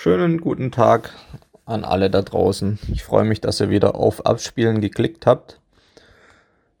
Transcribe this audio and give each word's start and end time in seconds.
Schönen 0.00 0.40
guten 0.40 0.70
Tag 0.70 1.10
an 1.64 1.82
alle 1.82 2.08
da 2.08 2.22
draußen. 2.22 2.78
Ich 2.86 3.02
freue 3.02 3.24
mich, 3.24 3.40
dass 3.40 3.58
ihr 3.60 3.68
wieder 3.68 3.96
auf 3.96 4.26
Abspielen 4.26 4.80
geklickt 4.80 5.26
habt. 5.26 5.60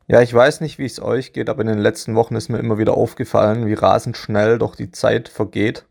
Ja, 0.06 0.22
ich 0.22 0.32
weiß 0.32 0.60
nicht, 0.60 0.78
wie 0.78 0.84
es 0.84 1.02
euch 1.02 1.32
geht, 1.32 1.48
aber 1.50 1.62
in 1.62 1.66
den 1.66 1.80
letzten 1.80 2.14
Wochen 2.14 2.36
ist 2.36 2.48
mir 2.48 2.60
immer 2.60 2.78
wieder 2.78 2.94
aufgefallen, 2.94 3.66
wie 3.66 3.74
rasend 3.74 4.16
schnell 4.16 4.56
doch 4.58 4.76
die 4.76 4.92
Zeit 4.92 5.28
vergeht. 5.28 5.84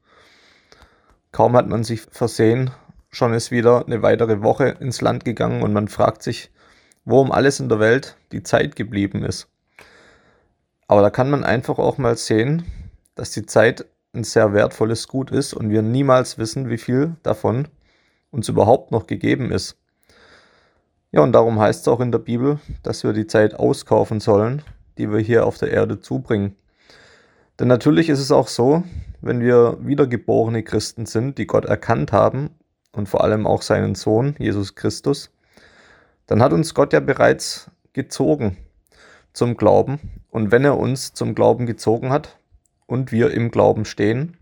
Kaum 1.33 1.57
hat 1.57 1.67
man 1.67 1.83
sich 1.83 1.99
versehen, 1.99 2.71
schon 3.09 3.33
ist 3.33 3.51
wieder 3.51 3.85
eine 3.85 4.01
weitere 4.01 4.41
Woche 4.41 4.77
ins 4.79 5.01
Land 5.01 5.25
gegangen 5.25 5.63
und 5.63 5.73
man 5.73 5.89
fragt 5.89 6.23
sich, 6.23 6.49
wo 7.03 7.19
um 7.19 7.33
alles 7.33 7.59
in 7.59 7.67
der 7.67 7.81
Welt 7.81 8.15
die 8.31 8.43
Zeit 8.43 8.77
geblieben 8.77 9.25
ist. 9.25 9.49
Aber 10.87 11.01
da 11.01 11.09
kann 11.09 11.29
man 11.29 11.43
einfach 11.43 11.77
auch 11.77 11.97
mal 11.97 12.15
sehen, 12.15 12.63
dass 13.15 13.31
die 13.31 13.45
Zeit 13.45 13.85
ein 14.13 14.23
sehr 14.23 14.53
wertvolles 14.53 15.07
Gut 15.07 15.31
ist 15.31 15.53
und 15.53 15.69
wir 15.69 15.81
niemals 15.81 16.37
wissen, 16.37 16.69
wie 16.69 16.77
viel 16.77 17.15
davon 17.23 17.67
uns 18.31 18.49
überhaupt 18.49 18.91
noch 18.91 19.07
gegeben 19.07 19.51
ist. 19.51 19.77
Ja, 21.11 21.21
und 21.21 21.31
darum 21.31 21.59
heißt 21.59 21.81
es 21.81 21.87
auch 21.87 21.99
in 21.99 22.11
der 22.11 22.19
Bibel, 22.19 22.59
dass 22.83 23.03
wir 23.03 23.13
die 23.13 23.27
Zeit 23.27 23.53
auskaufen 23.55 24.19
sollen, 24.19 24.61
die 24.97 25.11
wir 25.11 25.19
hier 25.19 25.45
auf 25.45 25.57
der 25.57 25.71
Erde 25.71 25.99
zubringen. 25.99 26.55
Denn 27.59 27.67
natürlich 27.67 28.09
ist 28.09 28.19
es 28.19 28.31
auch 28.31 28.47
so, 28.47 28.83
wenn 29.21 29.39
wir 29.39 29.77
wiedergeborene 29.81 30.63
Christen 30.63 31.05
sind, 31.05 31.37
die 31.37 31.47
Gott 31.47 31.65
erkannt 31.65 32.11
haben 32.11 32.51
und 32.91 33.09
vor 33.09 33.23
allem 33.23 33.47
auch 33.47 33.61
seinen 33.61 33.95
Sohn, 33.95 34.35
Jesus 34.37 34.75
Christus, 34.75 35.31
dann 36.27 36.43
hat 36.43 36.53
uns 36.53 36.73
Gott 36.73 36.93
ja 36.93 36.99
bereits 36.99 37.71
gezogen 37.93 38.57
zum 39.33 39.55
Glauben. 39.55 40.21
Und 40.29 40.51
wenn 40.51 40.65
er 40.65 40.77
uns 40.77 41.13
zum 41.13 41.35
Glauben 41.35 41.65
gezogen 41.65 42.11
hat, 42.11 42.37
und 42.87 43.11
wir 43.11 43.31
im 43.31 43.51
Glauben 43.51 43.85
stehen, 43.85 44.37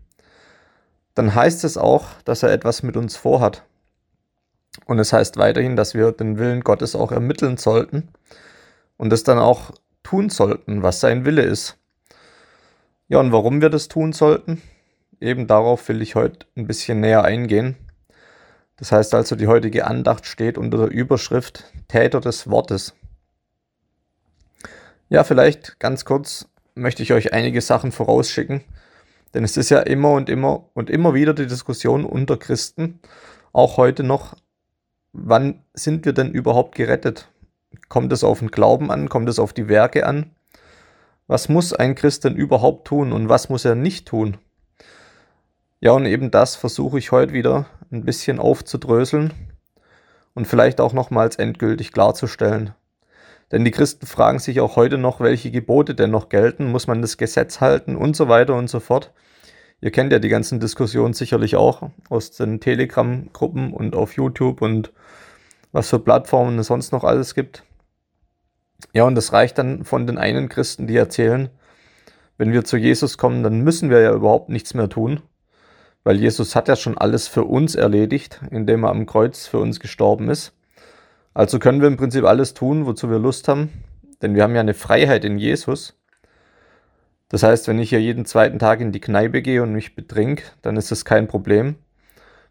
dann 1.14 1.34
heißt 1.34 1.64
es 1.64 1.76
auch, 1.76 2.06
dass 2.24 2.42
er 2.42 2.52
etwas 2.52 2.82
mit 2.82 2.96
uns 2.96 3.16
vorhat. 3.16 3.64
Und 4.84 4.98
es 4.98 5.12
heißt 5.12 5.36
weiterhin, 5.36 5.76
dass 5.76 5.94
wir 5.94 6.12
den 6.12 6.38
Willen 6.38 6.62
Gottes 6.62 6.94
auch 6.94 7.12
ermitteln 7.12 7.56
sollten 7.56 8.08
und 8.96 9.12
es 9.12 9.24
dann 9.24 9.38
auch 9.38 9.72
tun 10.02 10.30
sollten, 10.30 10.82
was 10.82 11.00
sein 11.00 11.24
Wille 11.24 11.42
ist. 11.42 11.76
Ja, 13.08 13.18
und 13.18 13.32
warum 13.32 13.60
wir 13.60 13.70
das 13.70 13.88
tun 13.88 14.12
sollten, 14.12 14.60
eben 15.20 15.46
darauf 15.46 15.88
will 15.88 16.02
ich 16.02 16.14
heute 16.14 16.46
ein 16.56 16.66
bisschen 16.66 17.00
näher 17.00 17.24
eingehen. 17.24 17.76
Das 18.76 18.92
heißt 18.92 19.14
also, 19.14 19.36
die 19.36 19.46
heutige 19.46 19.86
Andacht 19.86 20.26
steht 20.26 20.58
unter 20.58 20.78
der 20.78 20.88
Überschrift 20.88 21.64
Täter 21.88 22.20
des 22.20 22.50
Wortes. 22.50 22.94
Ja, 25.08 25.24
vielleicht 25.24 25.78
ganz 25.78 26.04
kurz 26.04 26.48
möchte 26.76 27.02
ich 27.02 27.12
euch 27.12 27.32
einige 27.32 27.60
Sachen 27.60 27.90
vorausschicken. 27.90 28.62
Denn 29.34 29.44
es 29.44 29.56
ist 29.56 29.70
ja 29.70 29.80
immer 29.80 30.12
und 30.12 30.30
immer 30.30 30.70
und 30.74 30.88
immer 30.88 31.14
wieder 31.14 31.34
die 31.34 31.46
Diskussion 31.46 32.04
unter 32.04 32.36
Christen, 32.36 33.00
auch 33.52 33.76
heute 33.76 34.02
noch, 34.02 34.36
wann 35.12 35.64
sind 35.74 36.04
wir 36.04 36.12
denn 36.12 36.30
überhaupt 36.30 36.74
gerettet? 36.74 37.28
Kommt 37.88 38.12
es 38.12 38.22
auf 38.22 38.38
den 38.38 38.50
Glauben 38.50 38.90
an? 38.90 39.08
Kommt 39.08 39.28
es 39.28 39.38
auf 39.38 39.52
die 39.52 39.68
Werke 39.68 40.06
an? 40.06 40.30
Was 41.26 41.48
muss 41.48 41.72
ein 41.72 41.94
Christ 41.94 42.24
denn 42.24 42.36
überhaupt 42.36 42.86
tun 42.86 43.12
und 43.12 43.28
was 43.28 43.48
muss 43.48 43.64
er 43.64 43.74
nicht 43.74 44.06
tun? 44.06 44.36
Ja, 45.80 45.92
und 45.92 46.06
eben 46.06 46.30
das 46.30 46.56
versuche 46.56 46.98
ich 46.98 47.12
heute 47.12 47.32
wieder 47.32 47.66
ein 47.90 48.04
bisschen 48.04 48.38
aufzudröseln 48.38 49.32
und 50.34 50.46
vielleicht 50.46 50.80
auch 50.80 50.92
nochmals 50.92 51.36
endgültig 51.36 51.92
klarzustellen. 51.92 52.74
Denn 53.52 53.64
die 53.64 53.70
Christen 53.70 54.06
fragen 54.06 54.38
sich 54.38 54.60
auch 54.60 54.76
heute 54.76 54.98
noch, 54.98 55.20
welche 55.20 55.50
Gebote 55.50 55.94
denn 55.94 56.10
noch 56.10 56.28
gelten, 56.28 56.70
muss 56.70 56.86
man 56.86 57.00
das 57.00 57.16
Gesetz 57.16 57.60
halten 57.60 57.96
und 57.96 58.16
so 58.16 58.28
weiter 58.28 58.54
und 58.54 58.68
so 58.68 58.80
fort. 58.80 59.12
Ihr 59.80 59.90
kennt 59.90 60.12
ja 60.12 60.18
die 60.18 60.28
ganzen 60.28 60.58
Diskussionen 60.58 61.14
sicherlich 61.14 61.54
auch 61.54 61.90
aus 62.08 62.32
den 62.32 62.60
Telegram-Gruppen 62.60 63.72
und 63.72 63.94
auf 63.94 64.16
YouTube 64.16 64.62
und 64.62 64.92
was 65.70 65.90
für 65.90 65.98
Plattformen 65.98 66.58
es 66.58 66.68
sonst 66.68 66.92
noch 66.92 67.04
alles 67.04 67.34
gibt. 67.34 67.62
Ja, 68.92 69.04
und 69.04 69.14
das 69.14 69.32
reicht 69.32 69.58
dann 69.58 69.84
von 69.84 70.06
den 70.06 70.18
einen 70.18 70.48
Christen, 70.48 70.86
die 70.86 70.96
erzählen, 70.96 71.50
wenn 72.38 72.52
wir 72.52 72.64
zu 72.64 72.76
Jesus 72.76 73.16
kommen, 73.16 73.42
dann 73.42 73.60
müssen 73.60 73.90
wir 73.90 74.00
ja 74.00 74.12
überhaupt 74.12 74.48
nichts 74.48 74.74
mehr 74.74 74.88
tun, 74.88 75.22
weil 76.04 76.16
Jesus 76.16 76.54
hat 76.54 76.68
ja 76.68 76.76
schon 76.76 76.98
alles 76.98 77.28
für 77.28 77.44
uns 77.44 77.74
erledigt, 77.74 78.40
indem 78.50 78.84
er 78.84 78.90
am 78.90 79.06
Kreuz 79.06 79.46
für 79.46 79.58
uns 79.58 79.80
gestorben 79.80 80.28
ist. 80.28 80.52
Also 81.36 81.58
können 81.58 81.82
wir 81.82 81.88
im 81.88 81.98
Prinzip 81.98 82.24
alles 82.24 82.54
tun, 82.54 82.86
wozu 82.86 83.10
wir 83.10 83.18
Lust 83.18 83.46
haben, 83.46 83.68
denn 84.22 84.34
wir 84.34 84.42
haben 84.42 84.54
ja 84.54 84.62
eine 84.62 84.72
Freiheit 84.72 85.22
in 85.22 85.36
Jesus. 85.36 85.94
Das 87.28 87.42
heißt, 87.42 87.68
wenn 87.68 87.78
ich 87.78 87.90
hier 87.90 88.00
jeden 88.00 88.24
zweiten 88.24 88.58
Tag 88.58 88.80
in 88.80 88.90
die 88.90 89.00
Kneipe 89.00 89.42
gehe 89.42 89.62
und 89.62 89.74
mich 89.74 89.94
betrink, 89.94 90.50
dann 90.62 90.78
ist 90.78 90.90
das 90.90 91.04
kein 91.04 91.28
Problem, 91.28 91.74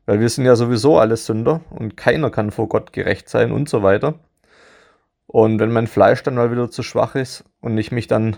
weil 0.06 0.20
wir 0.20 0.30
sind 0.30 0.46
ja 0.46 0.56
sowieso 0.56 1.00
alles 1.00 1.26
Sünder 1.26 1.62
und 1.72 1.98
keiner 1.98 2.30
kann 2.30 2.52
vor 2.52 2.70
Gott 2.70 2.94
gerecht 2.94 3.28
sein 3.28 3.52
und 3.52 3.68
so 3.68 3.82
weiter. 3.82 4.20
Und 5.26 5.60
wenn 5.60 5.72
mein 5.72 5.88
Fleisch 5.88 6.22
dann 6.22 6.36
mal 6.36 6.52
wieder 6.52 6.70
zu 6.70 6.84
schwach 6.84 7.16
ist 7.16 7.44
und 7.62 7.76
ich 7.80 7.92
mich 7.92 8.06
dann 8.06 8.38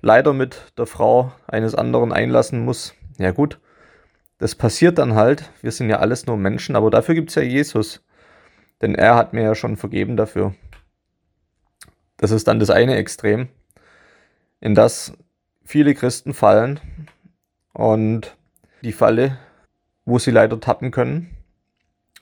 leider 0.00 0.32
mit 0.32 0.72
der 0.78 0.86
Frau 0.86 1.32
eines 1.48 1.74
anderen 1.74 2.12
einlassen 2.12 2.64
muss, 2.64 2.94
ja 3.18 3.32
gut, 3.32 3.58
das 4.38 4.54
passiert 4.54 4.98
dann 4.98 5.16
halt. 5.16 5.50
Wir 5.60 5.72
sind 5.72 5.90
ja 5.90 5.98
alles 5.98 6.26
nur 6.26 6.36
Menschen, 6.36 6.76
aber 6.76 6.92
dafür 6.92 7.16
gibt 7.16 7.30
es 7.30 7.34
ja 7.34 7.42
Jesus. 7.42 8.00
Denn 8.82 8.94
er 8.94 9.14
hat 9.14 9.32
mir 9.32 9.42
ja 9.42 9.54
schon 9.54 9.76
vergeben 9.76 10.16
dafür. 10.16 10.54
Das 12.16 12.30
ist 12.30 12.46
dann 12.48 12.60
das 12.60 12.70
eine 12.70 12.96
Extrem, 12.96 13.48
in 14.60 14.74
das 14.74 15.12
viele 15.64 15.94
Christen 15.94 16.34
fallen 16.34 16.80
und 17.72 18.36
die 18.82 18.92
Falle, 18.92 19.38
wo 20.04 20.18
sie 20.18 20.30
leider 20.30 20.60
tappen 20.60 20.90
können, 20.90 21.30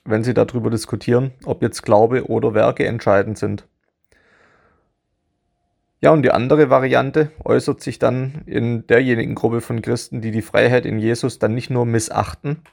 wenn 0.05 0.23
sie 0.23 0.33
darüber 0.33 0.69
diskutieren, 0.69 1.31
ob 1.45 1.61
jetzt 1.61 1.83
Glaube 1.83 2.29
oder 2.29 2.53
Werke 2.53 2.85
entscheidend 2.85 3.37
sind. 3.37 3.67
Ja, 5.99 6.11
und 6.11 6.23
die 6.23 6.31
andere 6.31 6.71
Variante 6.71 7.31
äußert 7.43 7.81
sich 7.81 7.99
dann 7.99 8.41
in 8.47 8.87
derjenigen 8.87 9.35
Gruppe 9.35 9.61
von 9.61 9.83
Christen, 9.83 10.21
die 10.21 10.31
die 10.31 10.41
Freiheit 10.41 10.87
in 10.87 10.97
Jesus 10.97 11.37
dann 11.37 11.53
nicht 11.53 11.69
nur 11.69 11.85
missachten, 11.85 12.63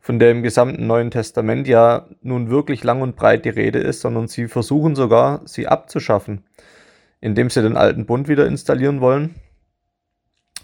von 0.00 0.18
der 0.18 0.30
im 0.30 0.42
gesamten 0.42 0.86
Neuen 0.86 1.10
Testament 1.10 1.68
ja 1.68 2.06
nun 2.22 2.48
wirklich 2.50 2.82
lang 2.82 3.02
und 3.02 3.16
breit 3.16 3.44
die 3.44 3.50
Rede 3.50 3.78
ist, 3.78 4.00
sondern 4.00 4.28
sie 4.28 4.48
versuchen 4.48 4.96
sogar, 4.96 5.42
sie 5.44 5.68
abzuschaffen, 5.68 6.42
indem 7.20 7.50
sie 7.50 7.62
den 7.62 7.76
alten 7.76 8.06
Bund 8.06 8.26
wieder 8.26 8.46
installieren 8.46 9.00
wollen. 9.00 9.34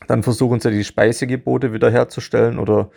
Dann 0.09 0.23
versuchen 0.23 0.61
sie 0.61 0.71
die 0.71 0.85
Speisegebote 0.85 1.73
wiederherzustellen 1.73 2.59
oder 2.59 2.91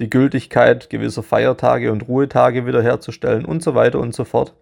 die 0.00 0.10
Gültigkeit 0.10 0.90
gewisser 0.90 1.22
Feiertage 1.22 1.92
und 1.92 2.08
Ruhetage 2.08 2.66
wiederherzustellen 2.66 3.44
und 3.44 3.62
so 3.62 3.74
weiter 3.74 3.98
und 4.00 4.14
so 4.14 4.24
fort. 4.24 4.54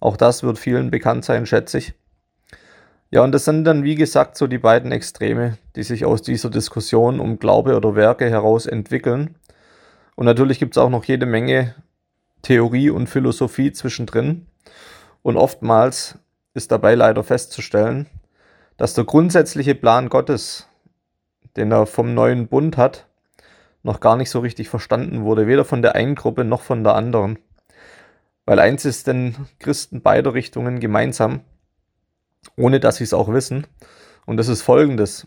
Auch 0.00 0.16
das 0.16 0.42
wird 0.42 0.58
vielen 0.58 0.90
bekannt 0.90 1.24
sein, 1.24 1.46
schätze 1.46 1.78
ich. 1.78 1.94
Ja, 3.10 3.22
und 3.22 3.32
das 3.32 3.44
sind 3.44 3.64
dann, 3.64 3.84
wie 3.84 3.94
gesagt, 3.94 4.36
so 4.36 4.46
die 4.46 4.58
beiden 4.58 4.90
Extreme, 4.90 5.58
die 5.76 5.82
sich 5.82 6.04
aus 6.06 6.22
dieser 6.22 6.48
Diskussion 6.48 7.20
um 7.20 7.38
Glaube 7.38 7.76
oder 7.76 7.94
Werke 7.94 8.28
heraus 8.30 8.66
entwickeln. 8.66 9.34
Und 10.14 10.26
natürlich 10.26 10.58
gibt 10.58 10.76
es 10.76 10.82
auch 10.82 10.90
noch 10.90 11.04
jede 11.04 11.26
Menge 11.26 11.74
Theorie 12.42 12.90
und 12.90 13.08
Philosophie 13.08 13.72
zwischendrin. 13.72 14.46
Und 15.22 15.36
oftmals 15.36 16.18
ist 16.54 16.72
dabei 16.72 16.94
leider 16.94 17.22
festzustellen, 17.24 18.06
dass 18.76 18.94
der 18.94 19.04
grundsätzliche 19.04 19.74
Plan 19.74 20.08
Gottes, 20.08 20.68
den 21.56 21.70
er 21.72 21.86
vom 21.86 22.14
neuen 22.14 22.48
Bund 22.48 22.76
hat, 22.76 23.06
noch 23.82 24.00
gar 24.00 24.16
nicht 24.16 24.30
so 24.30 24.40
richtig 24.40 24.68
verstanden 24.68 25.22
wurde, 25.22 25.46
weder 25.46 25.64
von 25.64 25.82
der 25.82 25.94
einen 25.94 26.14
Gruppe 26.14 26.44
noch 26.44 26.62
von 26.62 26.84
der 26.84 26.94
anderen. 26.94 27.38
Weil 28.44 28.58
eins 28.58 28.84
ist 28.84 29.06
den 29.06 29.36
Christen 29.58 30.02
beider 30.02 30.34
Richtungen 30.34 30.80
gemeinsam, 30.80 31.40
ohne 32.56 32.80
dass 32.80 32.96
sie 32.96 33.04
es 33.04 33.14
auch 33.14 33.32
wissen, 33.32 33.66
und 34.26 34.36
das 34.36 34.48
ist 34.48 34.62
folgendes. 34.62 35.26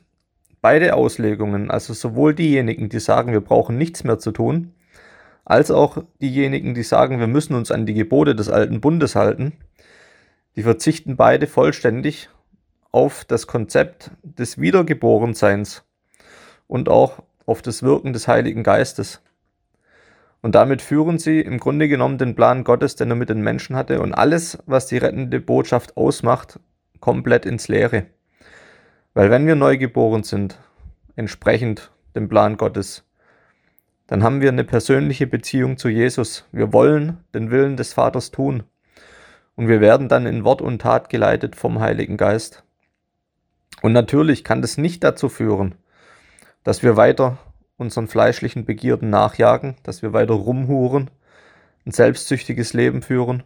Beide 0.61 0.95
Auslegungen, 0.95 1.69
also 1.69 1.93
sowohl 1.93 2.33
diejenigen, 2.33 2.89
die 2.89 2.99
sagen, 2.99 3.31
wir 3.31 3.41
brauchen 3.41 3.77
nichts 3.77 4.03
mehr 4.03 4.19
zu 4.19 4.31
tun, 4.31 4.73
als 5.45 5.71
auch 5.71 6.03
diejenigen, 6.21 6.73
die 6.73 6.83
sagen, 6.83 7.19
wir 7.19 7.27
müssen 7.27 7.55
uns 7.55 7.71
an 7.71 7.85
die 7.85 7.93
Gebote 7.93 8.35
des 8.35 8.49
alten 8.49 8.81
Bundes 8.81 9.15
halten, 9.15 9.53
die 10.55 10.63
verzichten 10.63 11.15
beide 11.15 11.47
vollständig 11.47 12.29
auf 12.91 13.25
das 13.25 13.45
Konzept 13.45 14.11
des 14.23 14.59
Wiedergeborenseins 14.59 15.83
und 16.67 16.89
auch 16.89 17.23
auf 17.45 17.61
das 17.61 17.83
Wirken 17.83 18.13
des 18.13 18.27
Heiligen 18.27 18.63
Geistes. 18.63 19.21
Und 20.41 20.55
damit 20.55 20.81
führen 20.81 21.19
sie 21.19 21.41
im 21.41 21.59
Grunde 21.59 21.87
genommen 21.87 22.17
den 22.17 22.35
Plan 22.35 22.63
Gottes, 22.63 22.95
den 22.95 23.09
er 23.09 23.15
mit 23.15 23.29
den 23.29 23.41
Menschen 23.41 23.75
hatte, 23.75 24.01
und 24.01 24.13
alles, 24.13 24.59
was 24.65 24.87
die 24.87 24.97
rettende 24.97 25.39
Botschaft 25.39 25.97
ausmacht, 25.97 26.59
komplett 26.99 27.45
ins 27.45 27.67
Leere. 27.67 28.05
Weil 29.13 29.29
wenn 29.29 29.47
wir 29.47 29.55
neu 29.55 29.77
geboren 29.77 30.23
sind, 30.23 30.59
entsprechend 31.15 31.91
dem 32.15 32.29
Plan 32.29 32.57
Gottes, 32.57 33.03
dann 34.07 34.23
haben 34.23 34.41
wir 34.41 34.49
eine 34.49 34.63
persönliche 34.63 35.25
Beziehung 35.25 35.77
zu 35.77 35.89
Jesus. 35.89 36.45
Wir 36.51 36.73
wollen 36.73 37.17
den 37.33 37.49
Willen 37.49 37.75
des 37.75 37.93
Vaters 37.93 38.31
tun. 38.31 38.63
Und 39.55 39.67
wir 39.67 39.81
werden 39.81 40.09
dann 40.09 40.25
in 40.25 40.43
Wort 40.43 40.61
und 40.61 40.81
Tat 40.81 41.09
geleitet 41.09 41.55
vom 41.55 41.79
Heiligen 41.79 42.17
Geist. 42.17 42.63
Und 43.81 43.93
natürlich 43.93 44.43
kann 44.43 44.61
das 44.61 44.77
nicht 44.77 45.03
dazu 45.03 45.29
führen, 45.29 45.75
dass 46.63 46.83
wir 46.83 46.97
weiter 46.97 47.37
unseren 47.77 48.07
fleischlichen 48.07 48.65
Begierden 48.65 49.09
nachjagen, 49.09 49.75
dass 49.83 50.01
wir 50.01 50.13
weiter 50.13 50.33
rumhuren, 50.33 51.09
ein 51.85 51.91
selbstsüchtiges 51.91 52.73
Leben 52.73 53.01
führen, 53.01 53.43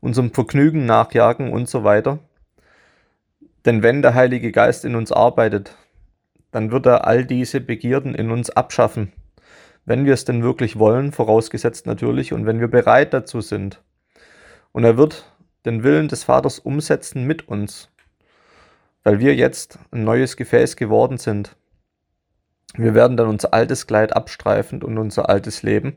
unserem 0.00 0.32
Vergnügen 0.32 0.86
nachjagen 0.86 1.52
und 1.52 1.68
so 1.68 1.84
weiter. 1.84 2.18
Denn 3.64 3.82
wenn 3.82 4.02
der 4.02 4.14
Heilige 4.14 4.52
Geist 4.52 4.84
in 4.84 4.94
uns 4.94 5.12
arbeitet, 5.12 5.76
dann 6.50 6.70
wird 6.70 6.86
er 6.86 7.06
all 7.06 7.24
diese 7.24 7.60
Begierden 7.60 8.14
in 8.14 8.30
uns 8.30 8.50
abschaffen. 8.50 9.12
Wenn 9.86 10.06
wir 10.06 10.14
es 10.14 10.24
denn 10.24 10.42
wirklich 10.42 10.78
wollen, 10.78 11.12
vorausgesetzt 11.12 11.86
natürlich, 11.86 12.32
und 12.32 12.46
wenn 12.46 12.60
wir 12.60 12.68
bereit 12.68 13.12
dazu 13.12 13.40
sind. 13.40 13.82
Und 14.72 14.84
er 14.84 14.96
wird 14.96 15.30
den 15.64 15.82
Willen 15.82 16.08
des 16.08 16.24
Vaters 16.24 16.58
umsetzen 16.58 17.24
mit 17.24 17.48
uns, 17.48 17.90
weil 19.02 19.20
wir 19.20 19.34
jetzt 19.34 19.78
ein 19.90 20.04
neues 20.04 20.36
Gefäß 20.36 20.76
geworden 20.76 21.18
sind. 21.18 21.56
Wir 22.76 22.94
werden 22.94 23.16
dann 23.16 23.28
unser 23.28 23.54
altes 23.54 23.86
Kleid 23.86 24.14
abstreifen 24.14 24.82
und 24.82 24.98
unser 24.98 25.28
altes 25.28 25.62
Leben 25.62 25.96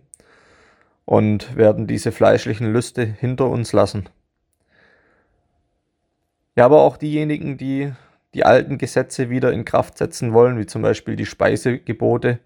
und 1.06 1.56
werden 1.56 1.88
diese 1.88 2.12
fleischlichen 2.12 2.72
Lüste 2.72 3.04
hinter 3.04 3.48
uns 3.48 3.72
lassen. 3.74 4.10
Ja, 6.56 6.66
aber 6.66 6.82
auch 6.82 6.98
diejenigen, 6.98 7.58
die 7.58 7.94
die 8.34 8.46
alten 8.46 8.78
Gesetze 8.78 9.30
wieder 9.30 9.54
in 9.54 9.66
Kraft 9.66 9.98
setzen 9.98 10.34
wollen, 10.34 10.60
wie 10.60 10.66
zum 10.66 10.82
Beispiel 10.82 11.16
die 11.16 11.26
Speisegebote, 11.26 12.40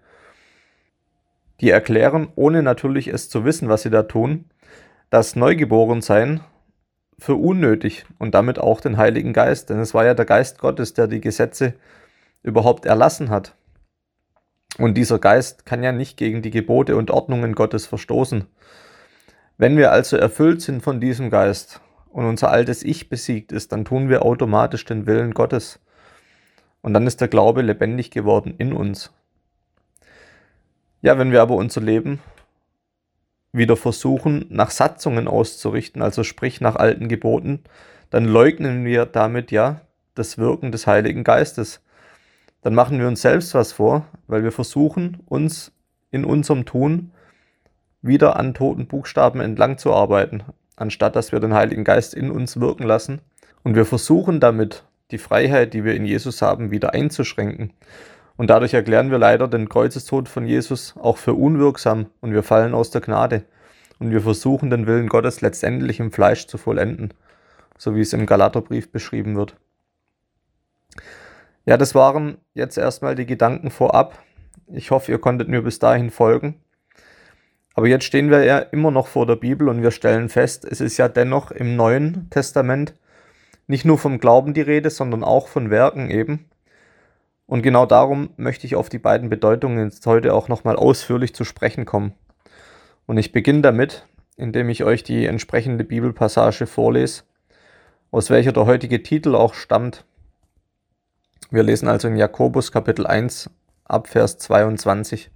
die 1.62 1.70
erklären, 1.70 2.28
ohne 2.34 2.62
natürlich 2.62 3.08
es 3.08 3.30
zu 3.30 3.44
wissen, 3.44 3.68
was 3.68 3.82
sie 3.82 3.90
da 3.90 4.02
tun, 4.02 4.46
das 5.10 5.36
Neugeborensein 5.36 6.40
für 7.18 7.36
unnötig 7.36 8.04
und 8.18 8.34
damit 8.34 8.58
auch 8.58 8.80
den 8.80 8.96
Heiligen 8.96 9.32
Geist. 9.32 9.70
Denn 9.70 9.78
es 9.78 9.94
war 9.94 10.04
ja 10.04 10.14
der 10.14 10.24
Geist 10.24 10.58
Gottes, 10.58 10.92
der 10.92 11.06
die 11.06 11.20
Gesetze 11.20 11.74
überhaupt 12.42 12.84
erlassen 12.84 13.30
hat. 13.30 13.54
Und 14.78 14.94
dieser 14.94 15.20
Geist 15.20 15.64
kann 15.64 15.84
ja 15.84 15.92
nicht 15.92 16.16
gegen 16.16 16.42
die 16.42 16.50
Gebote 16.50 16.96
und 16.96 17.10
Ordnungen 17.10 17.54
Gottes 17.54 17.86
verstoßen. 17.86 18.46
Wenn 19.56 19.76
wir 19.76 19.92
also 19.92 20.16
erfüllt 20.16 20.62
sind 20.62 20.82
von 20.82 21.00
diesem 21.00 21.30
Geist 21.30 21.80
und 22.10 22.24
unser 22.24 22.50
altes 22.50 22.82
Ich 22.82 23.08
besiegt 23.08 23.52
ist, 23.52 23.70
dann 23.70 23.84
tun 23.84 24.08
wir 24.08 24.24
automatisch 24.24 24.84
den 24.84 25.06
Willen 25.06 25.34
Gottes. 25.34 25.78
Und 26.80 26.94
dann 26.94 27.06
ist 27.06 27.20
der 27.20 27.28
Glaube 27.28 27.62
lebendig 27.62 28.10
geworden 28.10 28.54
in 28.58 28.72
uns. 28.72 29.12
Ja, 31.02 31.18
wenn 31.18 31.32
wir 31.32 31.42
aber 31.42 31.56
unser 31.56 31.80
Leben 31.80 32.20
wieder 33.52 33.76
versuchen, 33.76 34.46
nach 34.48 34.70
Satzungen 34.70 35.26
auszurichten, 35.28 36.00
also 36.00 36.22
sprich 36.22 36.60
nach 36.60 36.76
alten 36.76 37.08
Geboten, 37.08 37.64
dann 38.10 38.24
leugnen 38.24 38.84
wir 38.84 39.04
damit 39.04 39.50
ja 39.50 39.80
das 40.14 40.38
Wirken 40.38 40.70
des 40.70 40.86
Heiligen 40.86 41.24
Geistes. 41.24 41.82
Dann 42.62 42.74
machen 42.74 43.00
wir 43.00 43.08
uns 43.08 43.20
selbst 43.20 43.52
was 43.54 43.72
vor, 43.72 44.06
weil 44.28 44.44
wir 44.44 44.52
versuchen, 44.52 45.18
uns 45.26 45.72
in 46.12 46.24
unserem 46.24 46.66
Tun 46.66 47.10
wieder 48.00 48.36
an 48.36 48.54
toten 48.54 48.86
Buchstaben 48.86 49.40
entlang 49.40 49.78
zu 49.78 49.92
arbeiten, 49.92 50.44
anstatt 50.76 51.16
dass 51.16 51.32
wir 51.32 51.40
den 51.40 51.54
Heiligen 51.54 51.84
Geist 51.84 52.14
in 52.14 52.30
uns 52.30 52.60
wirken 52.60 52.84
lassen. 52.84 53.20
Und 53.64 53.74
wir 53.74 53.86
versuchen 53.86 54.38
damit, 54.38 54.84
die 55.10 55.18
Freiheit, 55.18 55.74
die 55.74 55.84
wir 55.84 55.94
in 55.94 56.04
Jesus 56.04 56.42
haben, 56.42 56.70
wieder 56.70 56.94
einzuschränken. 56.94 57.72
Und 58.42 58.48
dadurch 58.48 58.74
erklären 58.74 59.12
wir 59.12 59.18
leider 59.18 59.46
den 59.46 59.68
Kreuzestod 59.68 60.28
von 60.28 60.46
Jesus 60.48 60.96
auch 61.00 61.16
für 61.16 61.34
unwirksam 61.34 62.06
und 62.20 62.32
wir 62.32 62.42
fallen 62.42 62.74
aus 62.74 62.90
der 62.90 63.00
Gnade. 63.00 63.44
Und 64.00 64.10
wir 64.10 64.20
versuchen 64.20 64.68
den 64.68 64.88
Willen 64.88 65.08
Gottes 65.08 65.42
letztendlich 65.42 66.00
im 66.00 66.10
Fleisch 66.10 66.48
zu 66.48 66.58
vollenden, 66.58 67.14
so 67.78 67.94
wie 67.94 68.00
es 68.00 68.12
im 68.12 68.26
Galaterbrief 68.26 68.90
beschrieben 68.90 69.36
wird. 69.36 69.54
Ja, 71.66 71.76
das 71.76 71.94
waren 71.94 72.36
jetzt 72.52 72.76
erstmal 72.78 73.14
die 73.14 73.26
Gedanken 73.26 73.70
vorab. 73.70 74.18
Ich 74.66 74.90
hoffe, 74.90 75.12
ihr 75.12 75.20
konntet 75.20 75.46
mir 75.46 75.62
bis 75.62 75.78
dahin 75.78 76.10
folgen. 76.10 76.56
Aber 77.74 77.86
jetzt 77.86 78.06
stehen 78.06 78.28
wir 78.28 78.42
ja 78.42 78.58
immer 78.58 78.90
noch 78.90 79.06
vor 79.06 79.24
der 79.24 79.36
Bibel 79.36 79.68
und 79.68 79.82
wir 79.84 79.92
stellen 79.92 80.28
fest, 80.28 80.64
es 80.64 80.80
ist 80.80 80.96
ja 80.96 81.06
dennoch 81.06 81.52
im 81.52 81.76
Neuen 81.76 82.28
Testament 82.30 82.94
nicht 83.68 83.84
nur 83.84 83.98
vom 83.98 84.18
Glauben 84.18 84.52
die 84.52 84.62
Rede, 84.62 84.90
sondern 84.90 85.22
auch 85.22 85.46
von 85.46 85.70
Werken 85.70 86.10
eben. 86.10 86.46
Und 87.46 87.62
genau 87.62 87.86
darum 87.86 88.30
möchte 88.36 88.66
ich 88.66 88.76
auf 88.76 88.88
die 88.88 88.98
beiden 88.98 89.28
Bedeutungen 89.28 89.84
jetzt 89.84 90.06
heute 90.06 90.34
auch 90.34 90.48
nochmal 90.48 90.76
ausführlich 90.76 91.34
zu 91.34 91.44
sprechen 91.44 91.84
kommen. 91.84 92.14
Und 93.06 93.18
ich 93.18 93.32
beginne 93.32 93.62
damit, 93.62 94.06
indem 94.36 94.68
ich 94.68 94.84
euch 94.84 95.02
die 95.02 95.26
entsprechende 95.26 95.84
Bibelpassage 95.84 96.66
vorlese, 96.66 97.24
aus 98.10 98.30
welcher 98.30 98.52
der 98.52 98.66
heutige 98.66 99.02
Titel 99.02 99.34
auch 99.34 99.54
stammt. 99.54 100.04
Wir 101.50 101.62
lesen 101.62 101.88
also 101.88 102.08
in 102.08 102.16
Jakobus 102.16 102.72
Kapitel 102.72 103.06
1 103.06 103.50
ab 103.84 104.08
Vers 104.08 104.38
22. 104.38 105.30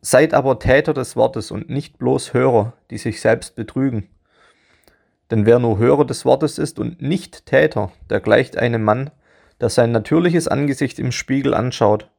Seid 0.00 0.34
aber 0.34 0.58
Täter 0.58 0.94
des 0.94 1.14
Wortes 1.14 1.50
und 1.50 1.70
nicht 1.70 1.98
bloß 1.98 2.32
Hörer, 2.32 2.72
die 2.90 2.98
sich 2.98 3.20
selbst 3.20 3.54
betrügen. 3.54 4.08
Denn 5.30 5.46
wer 5.46 5.58
nur 5.58 5.78
Hörer 5.78 6.04
des 6.04 6.24
Wortes 6.24 6.58
ist 6.58 6.78
und 6.78 7.00
nicht 7.00 7.46
Täter, 7.46 7.92
der 8.10 8.20
gleicht 8.20 8.56
einem 8.56 8.82
Mann, 8.82 9.10
der 9.62 9.70
sein 9.70 9.92
natürliches 9.92 10.48
Angesicht 10.48 10.98
im 10.98 11.12
Spiegel 11.12 11.54
anschaut. 11.54 12.10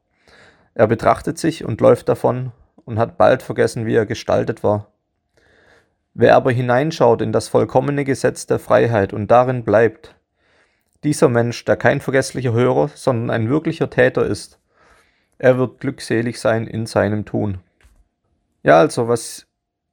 Er 0.73 0.87
betrachtet 0.87 1.37
sich 1.37 1.65
und 1.65 1.81
läuft 1.81 2.07
davon 2.07 2.53
und 2.85 2.97
hat 2.97 3.17
bald 3.17 3.43
vergessen, 3.43 3.85
wie 3.85 3.93
er 3.93 4.05
gestaltet 4.05 4.63
war. 4.63 4.87
Wer 6.13 6.35
aber 6.35 6.51
hineinschaut 6.51 7.21
in 7.21 7.33
das 7.33 7.49
vollkommene 7.49 8.05
Gesetz 8.05 8.47
der 8.47 8.59
Freiheit 8.59 9.11
und 9.11 9.29
darin 9.29 9.65
bleibt, 9.65 10.15
dieser 11.03 11.27
Mensch, 11.27 11.65
der 11.65 11.75
kein 11.75 11.99
vergesslicher 11.99 12.53
Hörer, 12.53 12.89
sondern 12.95 13.29
ein 13.29 13.49
wirklicher 13.49 13.89
Täter 13.89 14.25
ist, 14.25 14.59
er 15.37 15.57
wird 15.57 15.81
glückselig 15.81 16.39
sein 16.39 16.65
in 16.65 16.85
seinem 16.85 17.25
Tun. 17.25 17.59
Ja, 18.63 18.79
also 18.79 19.09
was 19.09 19.47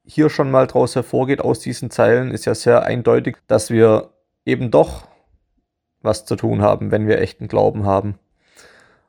hier 0.05 0.31
schon 0.31 0.53
mal 0.53 0.69
daraus 0.69 0.94
hervorgeht 0.94 1.41
aus 1.41 1.58
diesen 1.58 1.91
Zeilen, 1.91 2.31
ist 2.31 2.44
ja 2.44 2.55
sehr 2.55 2.85
eindeutig, 2.85 3.38
dass 3.49 3.70
wir 3.70 4.11
eben 4.44 4.70
doch 4.70 5.10
was 6.02 6.25
zu 6.25 6.37
tun 6.37 6.62
haben, 6.62 6.91
wenn 6.91 7.06
wir 7.06 7.20
echten 7.20 7.49
Glauben 7.49 7.85
haben. 7.85 8.19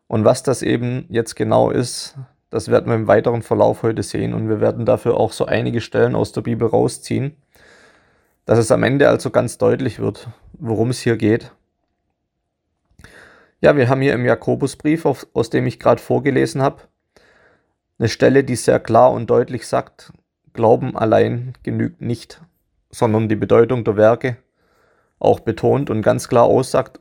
Und 0.08 0.26
was 0.26 0.44
das 0.44 0.62
eben 0.62 1.06
jetzt 1.10 1.36
genau 1.36 1.70
ist, 1.72 2.18
das 2.50 2.68
werden 2.68 2.88
wir 2.88 2.96
im 2.96 3.08
weiteren 3.08 3.42
Verlauf 3.42 3.82
heute 3.84 4.04
sehen 4.04 4.34
und 4.34 4.50
wir 4.50 4.60
werden 4.60 4.86
dafür 4.86 5.16
auch 5.16 5.32
so 5.32 5.46
einige 5.46 5.80
Stellen 5.80 6.16
aus 6.16 6.34
der 6.34 6.42
Bibel 6.42 6.68
rausziehen, 6.68 7.38
dass 8.46 8.60
es 8.60 8.72
am 8.72 8.84
Ende 8.84 9.08
also 9.08 9.30
ganz 9.30 9.58
deutlich 9.58 10.00
wird, 10.00 10.28
worum 10.54 10.90
es 10.90 11.00
hier 11.00 11.16
geht. 11.16 11.54
Ja, 13.62 13.78
wir 13.78 13.88
haben 13.88 14.02
hier 14.02 14.14
im 14.14 14.26
Jakobusbrief, 14.26 15.06
aus 15.06 15.50
dem 15.50 15.66
ich 15.66 15.80
gerade 15.80 16.02
vorgelesen 16.02 16.62
habe, 16.62 16.82
eine 18.00 18.10
Stelle, 18.10 18.44
die 18.44 18.56
sehr 18.56 18.80
klar 18.80 19.12
und 19.12 19.30
deutlich 19.30 19.68
sagt, 19.68 20.12
Glauben 20.54 20.98
allein 20.98 21.54
genügt 21.64 22.02
nicht, 22.02 22.42
sondern 22.90 23.30
die 23.30 23.38
Bedeutung 23.38 23.86
der 23.86 23.96
Werke 23.96 24.36
auch 25.22 25.40
betont 25.40 25.90
und 25.90 26.02
ganz 26.02 26.28
klar 26.28 26.46
aussagt, 26.46 27.00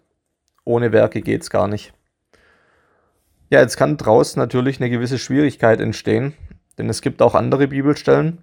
ohne 0.64 0.92
Werke 0.92 1.22
geht 1.22 1.42
es 1.42 1.50
gar 1.50 1.66
nicht. 1.66 1.92
Ja, 3.48 3.60
jetzt 3.60 3.76
kann 3.76 3.96
daraus 3.96 4.36
natürlich 4.36 4.80
eine 4.80 4.90
gewisse 4.90 5.18
Schwierigkeit 5.18 5.80
entstehen, 5.80 6.34
denn 6.78 6.88
es 6.88 7.02
gibt 7.02 7.22
auch 7.22 7.34
andere 7.34 7.66
Bibelstellen, 7.66 8.42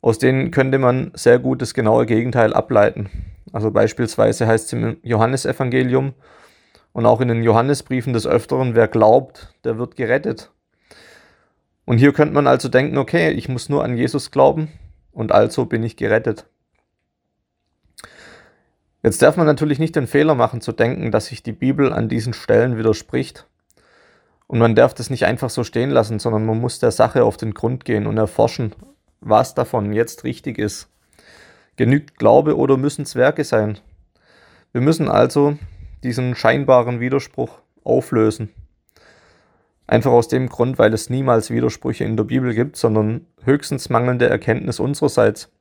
aus 0.00 0.18
denen 0.18 0.50
könnte 0.50 0.78
man 0.78 1.10
sehr 1.14 1.38
gut 1.38 1.60
das 1.60 1.74
genaue 1.74 2.06
Gegenteil 2.06 2.54
ableiten. 2.54 3.10
Also 3.52 3.70
beispielsweise 3.70 4.46
heißt 4.46 4.66
es 4.66 4.72
im 4.72 4.96
Johannesevangelium 5.02 6.14
und 6.92 7.06
auch 7.06 7.20
in 7.20 7.28
den 7.28 7.42
Johannesbriefen 7.42 8.12
des 8.12 8.26
Öfteren, 8.26 8.74
wer 8.74 8.88
glaubt, 8.88 9.52
der 9.64 9.76
wird 9.78 9.96
gerettet. 9.96 10.50
Und 11.84 11.98
hier 11.98 12.12
könnte 12.12 12.34
man 12.34 12.46
also 12.46 12.68
denken, 12.68 12.96
okay, 12.96 13.30
ich 13.30 13.48
muss 13.48 13.68
nur 13.68 13.84
an 13.84 13.96
Jesus 13.96 14.30
glauben 14.30 14.68
und 15.12 15.32
also 15.32 15.66
bin 15.66 15.82
ich 15.82 15.96
gerettet. 15.96 16.46
Jetzt 19.04 19.20
darf 19.20 19.36
man 19.36 19.44
natürlich 19.44 19.78
nicht 19.78 19.96
den 19.96 20.06
Fehler 20.06 20.34
machen 20.34 20.62
zu 20.62 20.72
denken, 20.72 21.10
dass 21.10 21.26
sich 21.26 21.42
die 21.42 21.52
Bibel 21.52 21.92
an 21.92 22.08
diesen 22.08 22.32
Stellen 22.32 22.78
widerspricht. 22.78 23.46
Und 24.46 24.58
man 24.58 24.74
darf 24.74 24.94
das 24.94 25.10
nicht 25.10 25.26
einfach 25.26 25.50
so 25.50 25.62
stehen 25.62 25.90
lassen, 25.90 26.18
sondern 26.18 26.46
man 26.46 26.58
muss 26.58 26.78
der 26.78 26.90
Sache 26.90 27.22
auf 27.22 27.36
den 27.36 27.52
Grund 27.52 27.84
gehen 27.84 28.06
und 28.06 28.16
erforschen, 28.16 28.74
was 29.20 29.54
davon 29.54 29.92
jetzt 29.92 30.24
richtig 30.24 30.58
ist. 30.58 30.88
Genügt 31.76 32.16
Glaube 32.18 32.56
oder 32.56 32.78
müssen 32.78 33.02
es 33.02 33.14
Werke 33.14 33.44
sein? 33.44 33.78
Wir 34.72 34.80
müssen 34.80 35.10
also 35.10 35.58
diesen 36.02 36.34
scheinbaren 36.34 36.98
Widerspruch 36.98 37.60
auflösen. 37.82 38.54
Einfach 39.86 40.12
aus 40.12 40.28
dem 40.28 40.48
Grund, 40.48 40.78
weil 40.78 40.94
es 40.94 41.10
niemals 41.10 41.50
Widersprüche 41.50 42.04
in 42.04 42.16
der 42.16 42.24
Bibel 42.24 42.54
gibt, 42.54 42.76
sondern 42.76 43.26
höchstens 43.42 43.90
mangelnde 43.90 44.30
Erkenntnis 44.30 44.80
unsererseits. 44.80 45.52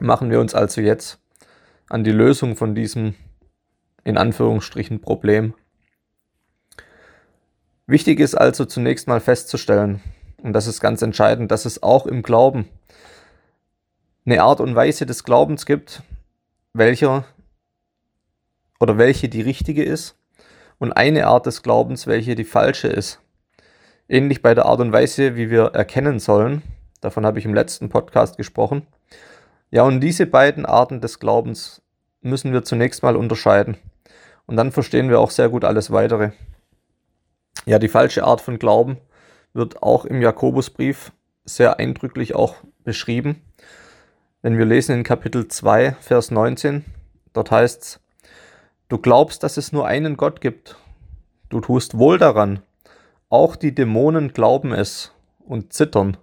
Machen 0.00 0.30
wir 0.30 0.40
uns 0.40 0.54
also 0.54 0.80
jetzt 0.80 1.20
an 1.88 2.04
die 2.04 2.12
Lösung 2.12 2.56
von 2.56 2.74
diesem 2.74 3.14
in 4.04 4.18
Anführungsstrichen 4.18 5.00
Problem. 5.00 5.54
Wichtig 7.86 8.20
ist 8.20 8.34
also 8.34 8.64
zunächst 8.64 9.08
mal 9.08 9.20
festzustellen, 9.20 10.00
und 10.42 10.52
das 10.52 10.66
ist 10.66 10.80
ganz 10.80 11.02
entscheidend, 11.02 11.50
dass 11.50 11.64
es 11.64 11.82
auch 11.82 12.06
im 12.06 12.22
Glauben 12.22 12.68
eine 14.26 14.42
Art 14.42 14.60
und 14.60 14.74
Weise 14.74 15.06
des 15.06 15.24
Glaubens 15.24 15.66
gibt, 15.66 16.02
welcher 16.72 17.24
oder 18.80 18.98
welche 18.98 19.28
die 19.28 19.42
richtige 19.42 19.84
ist 19.84 20.16
und 20.78 20.92
eine 20.92 21.26
Art 21.26 21.46
des 21.46 21.62
Glaubens, 21.62 22.06
welche 22.06 22.34
die 22.34 22.44
falsche 22.44 22.88
ist. 22.88 23.20
Ähnlich 24.08 24.42
bei 24.42 24.54
der 24.54 24.66
Art 24.66 24.80
und 24.80 24.92
Weise, 24.92 25.36
wie 25.36 25.50
wir 25.50 25.66
erkennen 25.74 26.18
sollen. 26.18 26.62
Davon 27.00 27.24
habe 27.24 27.38
ich 27.38 27.44
im 27.44 27.54
letzten 27.54 27.88
Podcast 27.88 28.36
gesprochen. 28.36 28.86
Ja, 29.74 29.82
und 29.82 29.98
diese 29.98 30.26
beiden 30.26 30.66
Arten 30.66 31.00
des 31.00 31.18
Glaubens 31.18 31.82
müssen 32.20 32.52
wir 32.52 32.62
zunächst 32.62 33.02
mal 33.02 33.16
unterscheiden. 33.16 33.76
Und 34.46 34.56
dann 34.56 34.70
verstehen 34.70 35.08
wir 35.08 35.18
auch 35.18 35.32
sehr 35.32 35.48
gut 35.48 35.64
alles 35.64 35.90
weitere. 35.90 36.30
Ja, 37.66 37.80
die 37.80 37.88
falsche 37.88 38.22
Art 38.22 38.40
von 38.40 38.60
Glauben 38.60 38.98
wird 39.52 39.82
auch 39.82 40.04
im 40.04 40.22
Jakobusbrief 40.22 41.10
sehr 41.44 41.80
eindrücklich 41.80 42.36
auch 42.36 42.54
beschrieben. 42.84 43.42
Wenn 44.42 44.58
wir 44.58 44.64
lesen 44.64 44.94
in 44.94 45.02
Kapitel 45.02 45.48
2, 45.48 45.96
Vers 46.00 46.30
19, 46.30 46.84
dort 47.32 47.50
heißt 47.50 47.82
es, 47.82 48.00
du 48.88 48.98
glaubst, 48.98 49.42
dass 49.42 49.56
es 49.56 49.72
nur 49.72 49.88
einen 49.88 50.16
Gott 50.16 50.40
gibt. 50.40 50.76
Du 51.48 51.60
tust 51.60 51.98
wohl 51.98 52.18
daran. 52.18 52.62
Auch 53.28 53.56
die 53.56 53.74
Dämonen 53.74 54.32
glauben 54.34 54.72
es 54.72 55.10
und 55.40 55.72
zittern. 55.72 56.16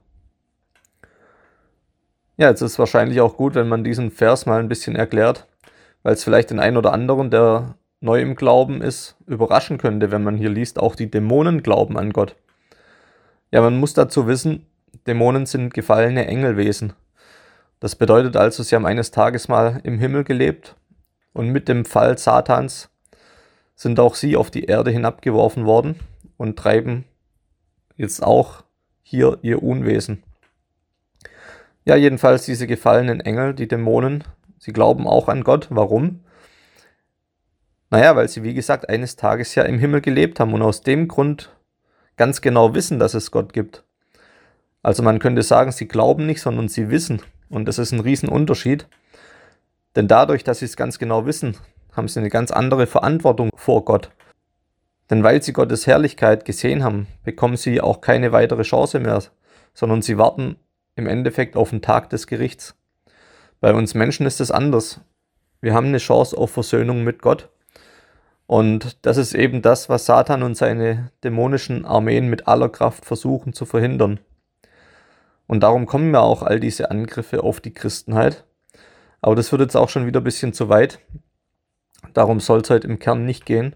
Ja, 2.42 2.50
jetzt 2.50 2.62
ist 2.62 2.72
es 2.72 2.80
wahrscheinlich 2.80 3.22
auch 3.22 3.38
gut, 3.38 3.54
wenn 3.54 3.70
man 3.70 3.84
diesen 3.84 4.10
Vers 4.10 4.48
mal 4.48 4.60
ein 4.60 4.68
bisschen 4.68 4.96
erklärt, 4.96 5.46
weil 6.02 6.14
es 6.14 6.24
vielleicht 6.24 6.50
den 6.50 6.60
einen 6.60 6.76
oder 6.76 6.92
anderen, 6.92 7.30
der 7.30 7.76
neu 8.00 8.20
im 8.20 8.34
Glauben 8.34 8.82
ist, 8.82 9.16
überraschen 9.28 9.78
könnte, 9.78 10.10
wenn 10.10 10.24
man 10.24 10.38
hier 10.38 10.50
liest, 10.50 10.80
auch 10.80 10.96
die 10.96 11.12
Dämonen 11.12 11.62
glauben 11.62 12.00
an 12.00 12.12
Gott. 12.12 12.36
Ja, 13.52 13.62
man 13.62 13.80
muss 13.80 13.94
dazu 13.94 14.26
wissen, 14.26 14.66
Dämonen 15.06 15.46
sind 15.46 15.76
gefallene 15.76 16.26
Engelwesen. 16.26 16.94
Das 17.80 17.96
bedeutet 17.96 18.36
also, 18.36 18.64
sie 18.64 18.74
haben 18.74 18.88
eines 18.88 19.12
Tages 19.12 19.48
mal 19.48 19.80
im 19.84 20.00
Himmel 20.00 20.24
gelebt 20.24 20.76
und 21.34 21.50
mit 21.50 21.68
dem 21.68 21.86
Fall 21.86 22.18
Satans 22.18 22.90
sind 23.76 24.00
auch 24.00 24.16
sie 24.16 24.36
auf 24.36 24.50
die 24.50 24.64
Erde 24.64 24.90
hinabgeworfen 24.90 25.68
worden 25.68 26.00
und 26.38 26.58
treiben 26.58 27.06
jetzt 27.98 28.24
auch 28.24 28.64
hier 29.04 29.38
ihr 29.44 29.62
Unwesen. 29.62 30.24
Ja, 31.84 31.96
jedenfalls 31.96 32.46
diese 32.46 32.68
gefallenen 32.68 33.22
Engel, 33.22 33.54
die 33.54 33.68
Dämonen, 33.68 34.24
sie 34.60 34.72
glauben 34.72 35.08
auch 35.08 35.28
an 35.28 35.44
Gott. 35.44 35.68
Warum? 35.72 36.22
Naja, 37.90 38.16
weil 38.16 38.30
sie, 38.30 38.44
wie 38.44 38.54
gesagt, 38.54 38.88
eines 38.88 39.16
Tages 39.16 39.56
ja 39.56 39.64
im 39.64 39.80
Himmel 39.80 40.02
gelebt 40.02 40.40
haben 40.40 40.54
und 40.54 40.62
aus 40.62 40.82
dem 40.82 41.08
Grund 41.08 41.56
ganz 42.18 42.42
genau 42.42 42.76
wissen, 42.76 43.00
dass 43.00 43.16
es 43.16 43.32
Gott 43.32 43.52
gibt. 43.52 43.84
Also 44.84 45.04
man 45.04 45.20
könnte 45.20 45.44
sagen, 45.44 45.72
sie 45.72 45.88
glauben 45.88 46.26
nicht, 46.26 46.42
sondern 46.42 46.68
sie 46.68 46.90
wissen. 46.90 47.22
Und 47.50 47.66
das 47.66 47.80
ist 47.80 47.92
ein 47.92 48.00
Riesenunterschied. 48.00 48.88
Denn 49.96 50.08
dadurch, 50.08 50.44
dass 50.44 50.60
sie 50.60 50.66
es 50.66 50.78
ganz 50.78 51.00
genau 51.00 51.26
wissen, 51.26 51.58
haben 51.94 52.08
sie 52.08 52.20
eine 52.20 52.30
ganz 52.30 52.52
andere 52.52 52.88
Verantwortung 52.88 53.50
vor 53.56 53.84
Gott. 53.86 54.12
Denn 55.10 55.24
weil 55.24 55.44
sie 55.44 55.52
Gottes 55.52 55.88
Herrlichkeit 55.88 56.46
gesehen 56.46 56.84
haben, 56.84 57.08
bekommen 57.24 57.58
sie 57.58 57.82
auch 57.82 58.00
keine 58.00 58.32
weitere 58.32 58.64
Chance 58.64 59.00
mehr, 59.00 59.22
sondern 59.74 60.02
sie 60.02 60.18
warten 60.18 60.56
im 60.96 61.08
Endeffekt 61.08 61.56
auf 61.56 61.70
den 61.70 61.82
Tag 61.82 62.10
des 62.10 62.28
Gerichts. 62.28 62.76
Bei 63.60 63.74
uns 63.74 63.94
Menschen 63.94 64.26
ist 64.26 64.42
es 64.42 64.52
anders. 64.52 65.02
Wir 65.62 65.74
haben 65.74 65.88
eine 65.88 66.00
Chance 66.00 66.38
auf 66.38 66.52
Versöhnung 66.52 67.04
mit 67.04 67.22
Gott. 67.22 67.50
Und 68.48 69.06
das 69.06 69.18
ist 69.18 69.34
eben 69.34 69.62
das, 69.62 69.88
was 69.88 70.06
Satan 70.06 70.44
und 70.44 70.56
seine 70.56 71.12
dämonischen 71.24 71.86
Armeen 71.86 72.28
mit 72.28 72.48
aller 72.48 72.70
Kraft 72.70 73.06
versuchen 73.06 73.54
zu 73.54 73.66
verhindern. 73.66 74.20
Und 75.48 75.62
darum 75.62 75.86
kommen 75.86 76.14
ja 76.14 76.20
auch 76.22 76.44
all 76.44 76.60
diese 76.60 76.92
Angriffe 76.92 77.44
auf 77.44 77.62
die 77.62 77.74
Christenheit. 77.74 78.46
Aber 79.22 79.36
das 79.36 79.52
wird 79.52 79.62
jetzt 79.62 79.78
auch 79.78 79.90
schon 79.90 80.06
wieder 80.06 80.20
ein 80.20 80.26
bisschen 80.26 80.54
zu 80.54 80.70
weit. 80.70 81.00
Darum 82.14 82.40
soll 82.40 82.62
es 82.62 82.70
heute 82.70 82.88
im 82.88 83.00
Kern 83.00 83.26
nicht 83.26 83.46
gehen. 83.46 83.76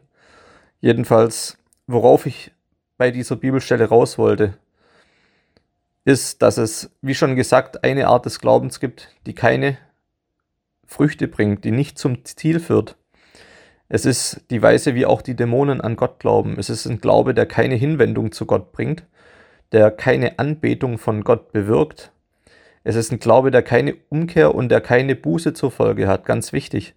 Jedenfalls, 0.81 1.57
worauf 1.87 2.25
ich 2.25 2.51
bei 2.97 3.11
dieser 3.11 3.35
Bibelstelle 3.35 3.85
raus 3.85 4.17
wollte, 4.17 4.57
ist, 6.05 6.41
dass 6.43 6.57
es, 6.57 6.91
wie 7.01 7.15
schon 7.15 7.35
gesagt, 7.35 7.83
eine 7.83 8.07
Art 8.07 8.25
des 8.25 8.39
Glaubens 8.39 8.79
gibt, 8.79 9.09
die 9.25 9.33
keine 9.33 9.77
Früchte 10.85 11.27
bringt, 11.27 11.65
die 11.65 11.71
nicht 11.71 11.97
zum 11.97 12.23
Ziel 12.23 12.59
führt. 12.59 12.95
Es 13.89 14.05
ist 14.05 14.41
die 14.49 14.61
Weise, 14.61 14.95
wie 14.95 15.05
auch 15.05 15.21
die 15.21 15.35
Dämonen 15.35 15.81
an 15.81 15.95
Gott 15.95 16.19
glauben. 16.19 16.57
Es 16.57 16.69
ist 16.69 16.85
ein 16.85 17.01
Glaube, 17.01 17.33
der 17.33 17.47
keine 17.47 17.75
Hinwendung 17.75 18.31
zu 18.31 18.45
Gott 18.45 18.71
bringt, 18.71 19.03
der 19.71 19.91
keine 19.91 20.39
Anbetung 20.39 20.97
von 20.97 21.23
Gott 21.23 21.51
bewirkt. 21.51 22.11
Es 22.83 22.95
ist 22.95 23.11
ein 23.11 23.19
Glaube, 23.19 23.49
der 23.49 23.63
keine 23.63 23.95
Umkehr 24.09 24.53
und 24.53 24.69
der 24.69 24.81
keine 24.81 25.15
Buße 25.15 25.53
zur 25.53 25.71
Folge 25.71 26.07
hat. 26.07 26.25
Ganz 26.25 26.53
wichtig. 26.53 26.93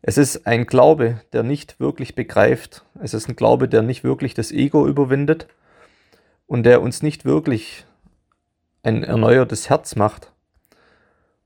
Es 0.00 0.16
ist 0.16 0.46
ein 0.46 0.66
Glaube, 0.66 1.20
der 1.32 1.42
nicht 1.42 1.80
wirklich 1.80 2.14
begreift. 2.14 2.84
Es 3.02 3.14
ist 3.14 3.28
ein 3.28 3.34
Glaube, 3.34 3.68
der 3.68 3.82
nicht 3.82 4.04
wirklich 4.04 4.34
das 4.34 4.52
Ego 4.52 4.86
überwindet 4.86 5.48
und 6.46 6.62
der 6.62 6.82
uns 6.82 7.02
nicht 7.02 7.24
wirklich 7.24 7.84
ein 8.86 9.02
erneuertes 9.02 9.68
Herz 9.68 9.96
macht 9.96 10.32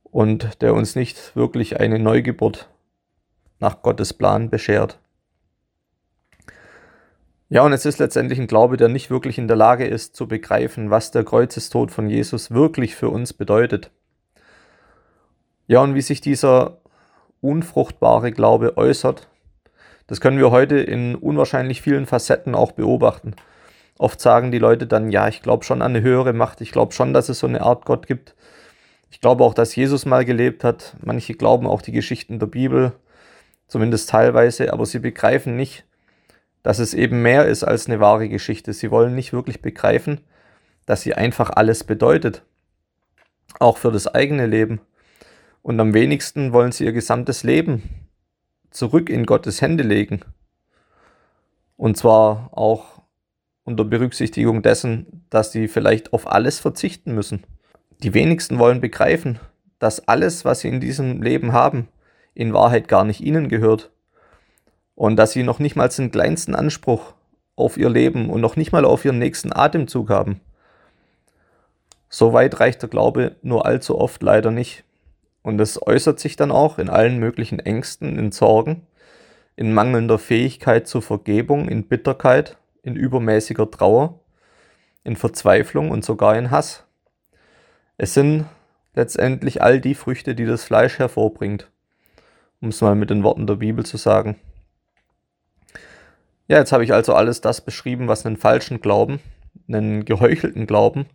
und 0.04 0.60
der 0.60 0.74
uns 0.74 0.94
nicht 0.94 1.34
wirklich 1.34 1.80
eine 1.80 1.98
Neugeburt 1.98 2.68
nach 3.60 3.80
Gottes 3.80 4.12
Plan 4.12 4.50
beschert. 4.50 4.98
Ja, 7.48 7.62
und 7.62 7.72
es 7.72 7.86
ist 7.86 7.98
letztendlich 7.98 8.38
ein 8.38 8.46
Glaube, 8.46 8.76
der 8.76 8.88
nicht 8.88 9.10
wirklich 9.10 9.38
in 9.38 9.48
der 9.48 9.56
Lage 9.56 9.86
ist 9.86 10.14
zu 10.14 10.28
begreifen, 10.28 10.90
was 10.90 11.12
der 11.12 11.24
Kreuzestod 11.24 11.90
von 11.90 12.10
Jesus 12.10 12.50
wirklich 12.50 12.94
für 12.94 13.08
uns 13.08 13.32
bedeutet. 13.32 13.90
Ja, 15.66 15.80
und 15.80 15.94
wie 15.94 16.02
sich 16.02 16.20
dieser 16.20 16.78
unfruchtbare 17.40 18.32
Glaube 18.32 18.76
äußert, 18.76 19.28
das 20.06 20.20
können 20.20 20.38
wir 20.38 20.50
heute 20.50 20.78
in 20.78 21.14
unwahrscheinlich 21.14 21.80
vielen 21.80 22.06
Facetten 22.06 22.54
auch 22.54 22.72
beobachten. 22.72 23.34
Oft 23.98 24.20
sagen 24.20 24.50
die 24.50 24.58
Leute 24.58 24.86
dann, 24.86 25.10
ja, 25.10 25.28
ich 25.28 25.42
glaube 25.42 25.64
schon 25.64 25.82
an 25.82 25.94
eine 25.94 26.02
höhere 26.02 26.32
Macht, 26.32 26.60
ich 26.60 26.72
glaube 26.72 26.92
schon, 26.92 27.12
dass 27.12 27.28
es 27.28 27.40
so 27.40 27.46
eine 27.46 27.60
Art 27.62 27.84
Gott 27.84 28.06
gibt. 28.06 28.34
Ich 29.10 29.20
glaube 29.20 29.44
auch, 29.44 29.54
dass 29.54 29.74
Jesus 29.74 30.06
mal 30.06 30.24
gelebt 30.24 30.64
hat. 30.64 30.96
Manche 31.02 31.34
glauben 31.34 31.66
auch 31.66 31.82
die 31.82 31.92
Geschichten 31.92 32.38
der 32.38 32.46
Bibel 32.46 32.92
zumindest 33.66 34.10
teilweise, 34.10 34.72
aber 34.72 34.86
sie 34.86 34.98
begreifen 34.98 35.56
nicht, 35.56 35.84
dass 36.62 36.78
es 36.78 36.94
eben 36.94 37.22
mehr 37.22 37.46
ist 37.46 37.64
als 37.64 37.86
eine 37.86 38.00
wahre 38.00 38.28
Geschichte. 38.28 38.72
Sie 38.72 38.90
wollen 38.90 39.14
nicht 39.14 39.32
wirklich 39.32 39.62
begreifen, 39.62 40.20
dass 40.86 41.02
sie 41.02 41.14
einfach 41.14 41.50
alles 41.50 41.84
bedeutet, 41.84 42.42
auch 43.58 43.78
für 43.78 43.92
das 43.92 44.06
eigene 44.06 44.46
Leben. 44.46 44.80
Und 45.62 45.78
am 45.80 45.94
wenigsten 45.94 46.52
wollen 46.52 46.72
sie 46.72 46.84
ihr 46.84 46.92
gesamtes 46.92 47.44
Leben 47.44 48.08
zurück 48.70 49.08
in 49.10 49.26
Gottes 49.26 49.60
Hände 49.60 49.84
legen. 49.84 50.20
Und 51.76 51.96
zwar 51.96 52.50
auch 52.52 52.99
unter 53.64 53.84
Berücksichtigung 53.84 54.62
dessen, 54.62 55.24
dass 55.30 55.52
sie 55.52 55.68
vielleicht 55.68 56.12
auf 56.12 56.30
alles 56.30 56.58
verzichten 56.58 57.14
müssen. 57.14 57.44
Die 58.02 58.14
wenigsten 58.14 58.58
wollen 58.58 58.80
begreifen, 58.80 59.38
dass 59.78 60.08
alles, 60.08 60.44
was 60.44 60.60
sie 60.60 60.68
in 60.68 60.80
diesem 60.80 61.22
Leben 61.22 61.52
haben, 61.52 61.88
in 62.34 62.52
Wahrheit 62.52 62.88
gar 62.88 63.04
nicht 63.04 63.20
ihnen 63.20 63.48
gehört. 63.48 63.90
Und 64.94 65.16
dass 65.16 65.32
sie 65.32 65.42
noch 65.42 65.58
nicht 65.58 65.76
mal 65.76 65.88
den 65.88 66.10
kleinsten 66.10 66.54
Anspruch 66.54 67.14
auf 67.56 67.76
ihr 67.76 67.90
Leben 67.90 68.30
und 68.30 68.40
noch 68.40 68.56
nicht 68.56 68.72
mal 68.72 68.84
auf 68.84 69.04
ihren 69.04 69.18
nächsten 69.18 69.52
Atemzug 69.52 70.10
haben. 70.10 70.40
So 72.08 72.32
weit 72.32 72.58
reicht 72.60 72.82
der 72.82 72.88
Glaube 72.88 73.36
nur 73.42 73.66
allzu 73.66 73.98
oft 73.98 74.22
leider 74.22 74.50
nicht. 74.50 74.84
Und 75.42 75.60
es 75.60 75.80
äußert 75.80 76.20
sich 76.20 76.36
dann 76.36 76.50
auch 76.50 76.78
in 76.78 76.90
allen 76.90 77.18
möglichen 77.18 77.60
Ängsten, 77.60 78.18
in 78.18 78.32
Sorgen, 78.32 78.86
in 79.56 79.72
mangelnder 79.72 80.18
Fähigkeit 80.18 80.86
zur 80.86 81.02
Vergebung, 81.02 81.68
in 81.68 81.86
Bitterkeit, 81.86 82.58
in 82.82 82.96
übermäßiger 82.96 83.70
Trauer, 83.70 84.20
in 85.04 85.16
Verzweiflung 85.16 85.90
und 85.90 86.04
sogar 86.04 86.36
in 86.36 86.50
Hass. 86.50 86.84
Es 87.96 88.14
sind 88.14 88.46
letztendlich 88.94 89.62
all 89.62 89.80
die 89.80 89.94
Früchte, 89.94 90.34
die 90.34 90.46
das 90.46 90.64
Fleisch 90.64 90.98
hervorbringt 90.98 91.70
um 92.60 92.68
es 92.68 92.80
mal 92.80 92.94
mit 92.94 93.10
den 93.10 93.22
Worten 93.22 93.46
der 93.46 93.56
Bibel 93.56 93.84
zu 93.84 93.96
sagen. 93.96 94.36
Ja, 96.48 96.58
jetzt 96.58 96.72
habe 96.72 96.84
ich 96.84 96.92
also 96.92 97.14
alles 97.14 97.40
das 97.40 97.60
beschrieben, 97.60 98.08
was 98.08 98.26
einen 98.26 98.36
falschen 98.36 98.80
Glauben, 98.80 99.20
einen 99.68 100.04
geheuchelten 100.04 100.66
Glauben, 100.66 101.06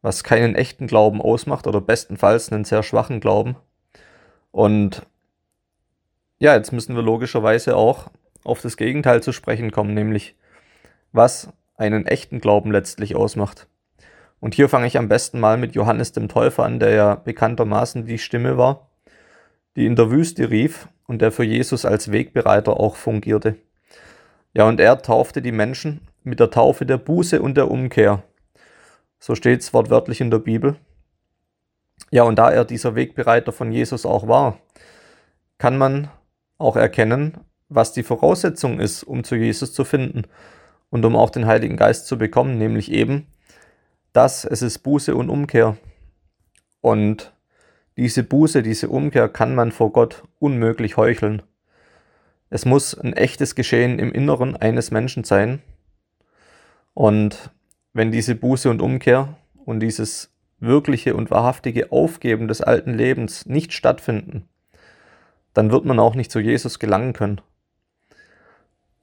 was 0.00 0.24
keinen 0.24 0.54
echten 0.54 0.86
Glauben 0.86 1.20
ausmacht 1.20 1.66
oder 1.66 1.80
bestenfalls 1.80 2.50
einen 2.50 2.64
sehr 2.64 2.82
schwachen 2.82 3.20
Glauben. 3.20 3.56
Und 4.50 5.02
ja, 6.38 6.54
jetzt 6.54 6.72
müssen 6.72 6.96
wir 6.96 7.02
logischerweise 7.02 7.76
auch 7.76 8.10
auf 8.44 8.62
das 8.62 8.76
Gegenteil 8.76 9.22
zu 9.22 9.32
sprechen 9.32 9.70
kommen, 9.70 9.94
nämlich 9.94 10.34
was 11.12 11.48
einen 11.76 12.06
echten 12.06 12.40
Glauben 12.40 12.72
letztlich 12.72 13.16
ausmacht. 13.16 13.66
Und 14.40 14.54
hier 14.54 14.68
fange 14.68 14.86
ich 14.86 14.98
am 14.98 15.08
besten 15.08 15.40
mal 15.40 15.56
mit 15.56 15.74
Johannes 15.74 16.12
dem 16.12 16.28
Täufer 16.28 16.64
an, 16.64 16.78
der 16.80 16.90
ja 16.90 17.14
bekanntermaßen 17.14 18.06
die 18.06 18.18
Stimme 18.18 18.56
war, 18.56 18.88
die 19.76 19.86
in 19.86 19.96
der 19.96 20.10
Wüste 20.10 20.50
rief 20.50 20.88
und 21.06 21.22
der 21.22 21.32
für 21.32 21.44
Jesus 21.44 21.84
als 21.84 22.12
Wegbereiter 22.12 22.78
auch 22.78 22.96
fungierte. 22.96 23.56
Ja, 24.54 24.68
und 24.68 24.80
er 24.80 25.02
taufte 25.02 25.42
die 25.42 25.52
Menschen 25.52 26.00
mit 26.24 26.40
der 26.40 26.50
Taufe 26.50 26.86
der 26.86 26.98
Buße 26.98 27.40
und 27.40 27.56
der 27.56 27.70
Umkehr. 27.70 28.22
So 29.18 29.34
steht 29.34 29.60
es 29.60 29.74
wortwörtlich 29.74 30.20
in 30.20 30.30
der 30.30 30.38
Bibel. 30.38 30.76
Ja, 32.10 32.22
und 32.22 32.36
da 32.36 32.50
er 32.50 32.64
dieser 32.64 32.94
Wegbereiter 32.94 33.52
von 33.52 33.72
Jesus 33.72 34.06
auch 34.06 34.28
war, 34.28 34.58
kann 35.58 35.76
man 35.76 36.08
auch 36.58 36.76
erkennen, 36.76 37.38
was 37.68 37.92
die 37.92 38.02
Voraussetzung 38.02 38.80
ist, 38.80 39.02
um 39.02 39.24
zu 39.24 39.34
Jesus 39.34 39.72
zu 39.72 39.84
finden. 39.84 40.22
Und 40.90 41.04
um 41.04 41.16
auch 41.16 41.30
den 41.30 41.46
Heiligen 41.46 41.76
Geist 41.76 42.06
zu 42.06 42.18
bekommen, 42.18 42.58
nämlich 42.58 42.90
eben, 42.90 43.26
dass 44.12 44.44
es 44.44 44.62
ist 44.62 44.78
Buße 44.78 45.14
und 45.14 45.30
Umkehr. 45.30 45.76
Und 46.80 47.32
diese 47.96 48.22
Buße, 48.22 48.62
diese 48.62 48.88
Umkehr 48.88 49.28
kann 49.28 49.54
man 49.54 49.72
vor 49.72 49.92
Gott 49.92 50.22
unmöglich 50.38 50.96
heucheln. 50.96 51.42
Es 52.50 52.64
muss 52.64 52.98
ein 52.98 53.12
echtes 53.12 53.54
Geschehen 53.54 53.98
im 53.98 54.12
Inneren 54.12 54.56
eines 54.56 54.90
Menschen 54.90 55.24
sein. 55.24 55.60
Und 56.94 57.50
wenn 57.92 58.10
diese 58.10 58.34
Buße 58.34 58.70
und 58.70 58.80
Umkehr 58.80 59.36
und 59.64 59.80
dieses 59.80 60.32
wirkliche 60.60 61.14
und 61.14 61.30
wahrhaftige 61.30 61.92
Aufgeben 61.92 62.48
des 62.48 62.60
alten 62.60 62.94
Lebens 62.94 63.46
nicht 63.46 63.72
stattfinden, 63.72 64.48
dann 65.54 65.70
wird 65.70 65.84
man 65.84 65.98
auch 65.98 66.14
nicht 66.14 66.30
zu 66.30 66.40
Jesus 66.40 66.78
gelangen 66.78 67.12
können. 67.12 67.40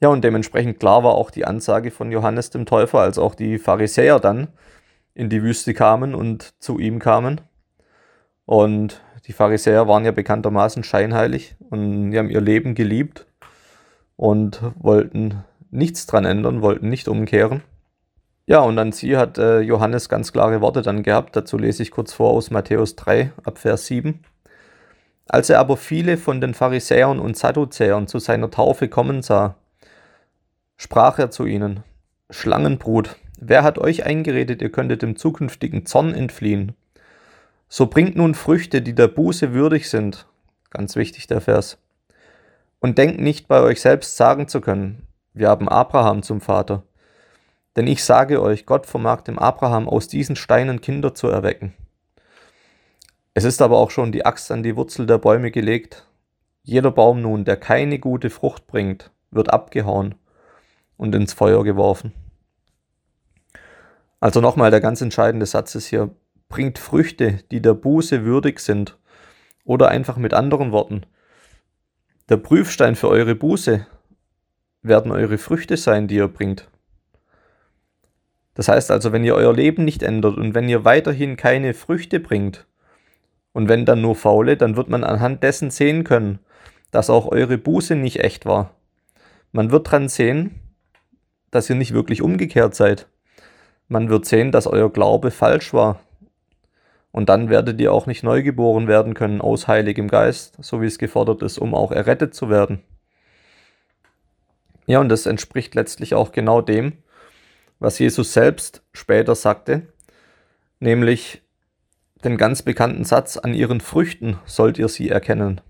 Ja, 0.05 0.11
und 0.11 0.23
dementsprechend 0.23 0.79
klar 0.79 1.03
war 1.03 1.15
auch 1.15 1.31
die 1.31 1.45
Ansage 1.45 1.89
von 1.89 2.11
Johannes 2.11 2.51
dem 2.51 2.67
Täufer, 2.67 2.99
als 2.99 3.17
auch 3.17 3.33
die 3.33 3.57
Pharisäer 3.57 4.19
dann 4.19 4.49
in 5.15 5.29
die 5.31 5.41
Wüste 5.41 5.73
kamen 5.73 6.13
und 6.13 6.53
zu 6.61 6.77
ihm 6.77 6.99
kamen. 6.99 7.41
Und 8.45 9.01
die 9.25 9.33
Pharisäer 9.33 9.87
waren 9.87 10.05
ja 10.05 10.11
bekanntermaßen 10.11 10.83
scheinheilig 10.83 11.55
und 11.71 12.11
die 12.11 12.19
haben 12.19 12.29
ihr 12.29 12.39
Leben 12.39 12.75
geliebt 12.75 13.25
und 14.15 14.61
wollten 14.75 15.43
nichts 15.71 16.05
dran 16.05 16.25
ändern, 16.25 16.61
wollten 16.61 16.87
nicht 16.87 17.07
umkehren. 17.07 17.63
Ja, 18.45 18.59
und 18.59 18.77
an 18.77 18.91
sie 18.91 19.17
hat 19.17 19.39
äh, 19.39 19.61
Johannes 19.61 20.07
ganz 20.07 20.31
klare 20.31 20.61
Worte 20.61 20.83
dann 20.83 21.01
gehabt. 21.01 21.35
Dazu 21.35 21.57
lese 21.57 21.81
ich 21.81 21.89
kurz 21.89 22.13
vor 22.13 22.29
aus 22.29 22.51
Matthäus 22.51 22.95
3 22.95 23.31
ab 23.43 23.57
Vers 23.57 23.87
7. 23.87 24.19
Als 25.27 25.49
er 25.49 25.59
aber 25.59 25.77
viele 25.77 26.17
von 26.17 26.41
den 26.41 26.53
Pharisäern 26.53 27.17
und 27.17 27.35
Sadduzäern 27.35 28.05
zu 28.05 28.19
seiner 28.19 28.51
Taufe 28.51 28.87
kommen 28.87 29.23
sah, 29.23 29.55
sprach 30.77 31.19
er 31.19 31.31
zu 31.31 31.45
ihnen, 31.45 31.83
Schlangenbrut, 32.29 33.17
wer 33.39 33.63
hat 33.63 33.77
euch 33.77 34.05
eingeredet, 34.05 34.61
ihr 34.61 34.71
könntet 34.71 35.01
dem 35.01 35.15
zukünftigen 35.15 35.85
Zorn 35.85 36.13
entfliehen? 36.13 36.75
So 37.67 37.87
bringt 37.87 38.15
nun 38.15 38.35
Früchte, 38.35 38.81
die 38.81 38.93
der 38.95 39.07
Buße 39.07 39.53
würdig 39.53 39.89
sind. 39.89 40.27
Ganz 40.69 40.95
wichtig 40.95 41.27
der 41.27 41.41
Vers. 41.41 41.77
Und 42.79 42.97
denkt 42.97 43.19
nicht 43.19 43.47
bei 43.47 43.61
euch 43.61 43.81
selbst 43.81 44.17
sagen 44.17 44.47
zu 44.47 44.61
können, 44.61 45.07
wir 45.33 45.49
haben 45.49 45.67
Abraham 45.67 46.23
zum 46.23 46.41
Vater. 46.41 46.83
Denn 47.75 47.87
ich 47.87 48.03
sage 48.03 48.41
euch, 48.41 48.65
Gott 48.65 48.85
vermag 48.85 49.21
dem 49.21 49.37
Abraham 49.37 49.89
aus 49.89 50.07
diesen 50.07 50.35
Steinen 50.35 50.81
Kinder 50.81 51.13
zu 51.13 51.27
erwecken. 51.27 51.73
Es 53.33 53.43
ist 53.43 53.61
aber 53.61 53.77
auch 53.77 53.91
schon 53.91 54.11
die 54.11 54.25
Axt 54.25 54.51
an 54.51 54.63
die 54.63 54.77
Wurzel 54.77 55.05
der 55.05 55.17
Bäume 55.17 55.51
gelegt. 55.51 56.07
Jeder 56.63 56.91
Baum 56.91 57.21
nun, 57.21 57.43
der 57.43 57.57
keine 57.57 57.99
gute 57.99 58.29
Frucht 58.29 58.65
bringt, 58.67 59.11
wird 59.29 59.51
abgehauen 59.51 60.15
und 60.97 61.13
ins 61.15 61.33
Feuer 61.33 61.63
geworfen. 61.63 62.13
Also 64.19 64.41
nochmal, 64.41 64.71
der 64.71 64.81
ganz 64.81 65.01
entscheidende 65.01 65.45
Satz 65.45 65.75
ist 65.75 65.87
hier, 65.87 66.09
bringt 66.49 66.79
Früchte, 66.79 67.39
die 67.51 67.61
der 67.61 67.73
Buße 67.73 68.25
würdig 68.25 68.59
sind. 68.59 68.97
Oder 69.63 69.89
einfach 69.89 70.17
mit 70.17 70.33
anderen 70.33 70.71
Worten, 70.71 71.05
der 72.29 72.37
Prüfstein 72.37 72.95
für 72.95 73.09
eure 73.09 73.35
Buße 73.35 73.85
werden 74.81 75.11
eure 75.11 75.37
Früchte 75.37 75.77
sein, 75.77 76.07
die 76.07 76.15
ihr 76.15 76.27
bringt. 76.27 76.69
Das 78.53 78.67
heißt 78.67 78.91
also, 78.91 79.11
wenn 79.11 79.23
ihr 79.23 79.35
euer 79.35 79.53
Leben 79.53 79.83
nicht 79.83 80.03
ändert 80.03 80.37
und 80.37 80.53
wenn 80.53 80.69
ihr 80.69 80.85
weiterhin 80.85 81.35
keine 81.35 81.73
Früchte 81.73 82.19
bringt, 82.19 82.65
und 83.55 83.69
wenn 83.69 83.85
dann 83.85 84.01
nur 84.01 84.15
faule, 84.15 84.57
dann 84.57 84.75
wird 84.75 84.89
man 84.89 85.05
anhand 85.05 85.41
dessen 85.41 85.71
sehen 85.71 86.03
können, 86.03 86.39
dass 86.91 87.09
auch 87.09 87.31
eure 87.31 87.57
Buße 87.57 87.95
nicht 87.95 88.19
echt 88.19 88.45
war. 88.45 88.75
Man 89.53 89.71
wird 89.71 89.89
dran 89.89 90.09
sehen, 90.09 90.59
dass 91.55 91.69
ihr 91.69 91.75
nicht 91.75 91.93
wirklich 91.93 92.21
umgekehrt 92.21 92.75
seid. 92.75 93.07
Man 93.87 94.09
wird 94.09 94.25
sehen, 94.25 94.51
dass 94.51 94.67
euer 94.67 94.91
Glaube 94.91 95.31
falsch 95.31 95.73
war. 95.73 95.99
Und 97.11 97.29
dann 97.29 97.49
werdet 97.49 97.79
ihr 97.79 97.93
auch 97.93 98.07
nicht 98.07 98.23
neu 98.23 98.43
geboren 98.43 98.87
werden 98.87 99.13
können 99.13 99.39
aus 99.39 99.67
Heiligem 99.67 100.09
Geist, 100.09 100.57
so 100.61 100.81
wie 100.81 100.85
es 100.85 100.97
gefordert 100.97 101.41
ist, 101.43 101.57
um 101.57 101.73
auch 101.73 101.91
errettet 101.91 102.35
zu 102.35 102.49
werden. 102.49 102.81
Ja, 104.85 104.99
und 104.99 105.09
das 105.09 105.25
entspricht 105.25 105.75
letztlich 105.75 106.13
auch 106.13 106.31
genau 106.31 106.61
dem, 106.61 106.93
was 107.79 107.99
Jesus 107.99 108.33
selbst 108.33 108.83
später 108.91 109.33
sagte, 109.33 109.83
nämlich 110.79 111.41
den 112.23 112.37
ganz 112.37 112.63
bekannten 112.63 113.05
Satz, 113.05 113.37
an 113.37 113.53
ihren 113.53 113.79
Früchten 113.79 114.39
sollt 114.45 114.77
ihr 114.77 114.89
sie 114.89 115.09
erkennen. 115.09 115.61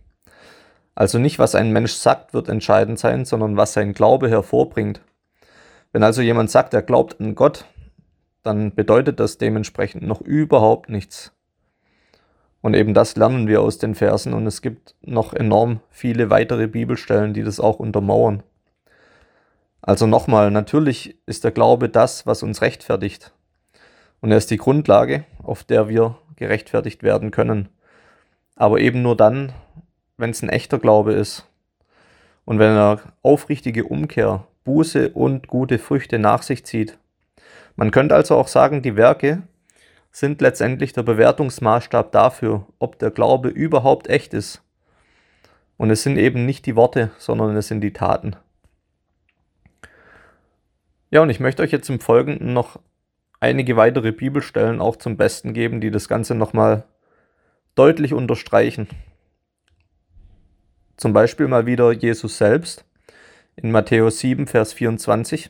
Also 0.95 1.19
nicht, 1.19 1.39
was 1.39 1.55
ein 1.55 1.71
Mensch 1.71 1.93
sagt, 1.93 2.33
wird 2.33 2.49
entscheidend 2.49 2.97
sein, 2.97 3.25
sondern 3.25 3.57
was 3.57 3.73
sein 3.73 3.93
Glaube 3.93 4.29
hervorbringt. 4.29 5.01
Wenn 5.95 6.03
also 6.03 6.21
jemand 6.21 6.51
sagt, 6.51 6.73
er 6.73 6.81
glaubt 6.81 7.21
an 7.21 7.35
Gott, 7.35 7.63
dann 8.43 8.75
bedeutet 8.75 9.17
das 9.21 9.37
dementsprechend 9.37 10.03
noch 10.03 10.19
überhaupt 10.19 10.89
nichts. 10.89 11.31
Und 12.59 12.73
eben 12.73 12.93
das 12.93 13.15
lernen 13.15 13.47
wir 13.47 13.61
aus 13.61 13.77
den 13.77 13.95
Versen 13.95 14.33
und 14.33 14.45
es 14.45 14.61
gibt 14.61 14.93
noch 14.99 15.33
enorm 15.33 15.79
viele 15.89 16.29
weitere 16.29 16.67
Bibelstellen, 16.67 17.33
die 17.33 17.43
das 17.43 17.61
auch 17.61 17.79
untermauern. 17.79 18.43
Also 19.81 20.05
nochmal, 20.05 20.51
natürlich 20.51 21.17
ist 21.27 21.45
der 21.45 21.51
Glaube 21.51 21.87
das, 21.87 22.27
was 22.27 22.43
uns 22.43 22.61
rechtfertigt. 22.61 23.31
Und 24.19 24.31
er 24.31 24.37
ist 24.37 24.51
die 24.51 24.57
Grundlage, 24.57 25.23
auf 25.41 25.63
der 25.63 25.87
wir 25.87 26.17
gerechtfertigt 26.35 27.03
werden 27.03 27.31
können. 27.31 27.69
Aber 28.57 28.81
eben 28.81 29.01
nur 29.01 29.15
dann, 29.15 29.53
wenn 30.17 30.31
es 30.31 30.43
ein 30.43 30.49
echter 30.49 30.77
Glaube 30.77 31.13
ist. 31.13 31.47
Und 32.43 32.59
wenn 32.59 32.75
er 32.75 32.99
aufrichtige 33.21 33.85
Umkehr, 33.85 34.45
Buße 34.65 35.11
und 35.11 35.47
gute 35.47 35.79
Früchte 35.79 36.19
nach 36.19 36.41
sich 36.41 36.65
zieht. 36.65 36.97
Man 37.77 37.91
könnte 37.91 38.15
also 38.15 38.35
auch 38.35 38.47
sagen, 38.47 38.81
die 38.81 38.97
Werke 38.97 39.43
sind 40.11 40.41
letztendlich 40.41 40.91
der 40.91 41.03
Bewertungsmaßstab 41.03 42.11
dafür, 42.11 42.65
ob 42.79 42.99
der 42.99 43.11
Glaube 43.11 43.49
überhaupt 43.49 44.07
echt 44.07 44.33
ist. 44.33 44.61
Und 45.77 45.89
es 45.91 46.03
sind 46.03 46.17
eben 46.17 46.45
nicht 46.45 46.65
die 46.65 46.75
Worte, 46.75 47.11
sondern 47.17 47.55
es 47.55 47.67
sind 47.67 47.81
die 47.81 47.93
Taten. 47.93 48.35
Ja, 51.11 51.21
und 51.21 51.29
ich 51.29 51.39
möchte 51.39 51.61
euch 51.63 51.71
jetzt 51.71 51.89
im 51.89 51.99
Folgenden 51.99 52.53
noch 52.53 52.79
einige 53.39 53.77
weitere 53.77 54.11
Bibelstellen 54.11 54.81
auch 54.81 54.95
zum 54.95 55.17
Besten 55.17 55.53
geben, 55.53 55.79
die 55.79 55.91
das 55.91 56.07
Ganze 56.07 56.33
nochmal 56.33 56.85
deutlich 57.75 58.13
unterstreichen. 58.13 58.87
Zum 60.97 61.13
Beispiel 61.13 61.47
mal 61.47 61.65
wieder 61.65 61.91
Jesus 61.91 62.37
selbst 62.37 62.85
in 63.55 63.71
Matthäus 63.71 64.19
7, 64.19 64.47
Vers 64.47 64.73
24. 64.73 65.49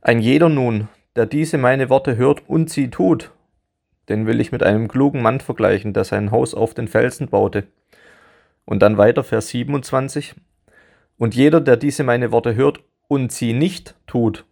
Ein 0.00 0.20
jeder 0.20 0.48
nun, 0.48 0.88
der 1.16 1.26
diese 1.26 1.58
meine 1.58 1.88
Worte 1.88 2.16
hört 2.16 2.48
und 2.48 2.70
sie 2.70 2.90
tut, 2.90 3.32
den 4.08 4.26
will 4.26 4.40
ich 4.40 4.52
mit 4.52 4.62
einem 4.62 4.88
klugen 4.88 5.22
Mann 5.22 5.40
vergleichen, 5.40 5.92
der 5.92 6.04
sein 6.04 6.30
Haus 6.30 6.54
auf 6.54 6.74
den 6.74 6.88
Felsen 6.88 7.28
baute. 7.28 7.66
Und 8.64 8.80
dann 8.80 8.98
weiter 8.98 9.24
Vers 9.24 9.48
27. 9.48 10.34
Und 11.18 11.34
jeder, 11.34 11.60
der 11.60 11.76
diese 11.76 12.04
meine 12.04 12.30
Worte 12.30 12.54
hört 12.54 12.80
und 13.08 13.32
sie 13.32 13.52
nicht 13.52 13.94
tut, 14.06 14.44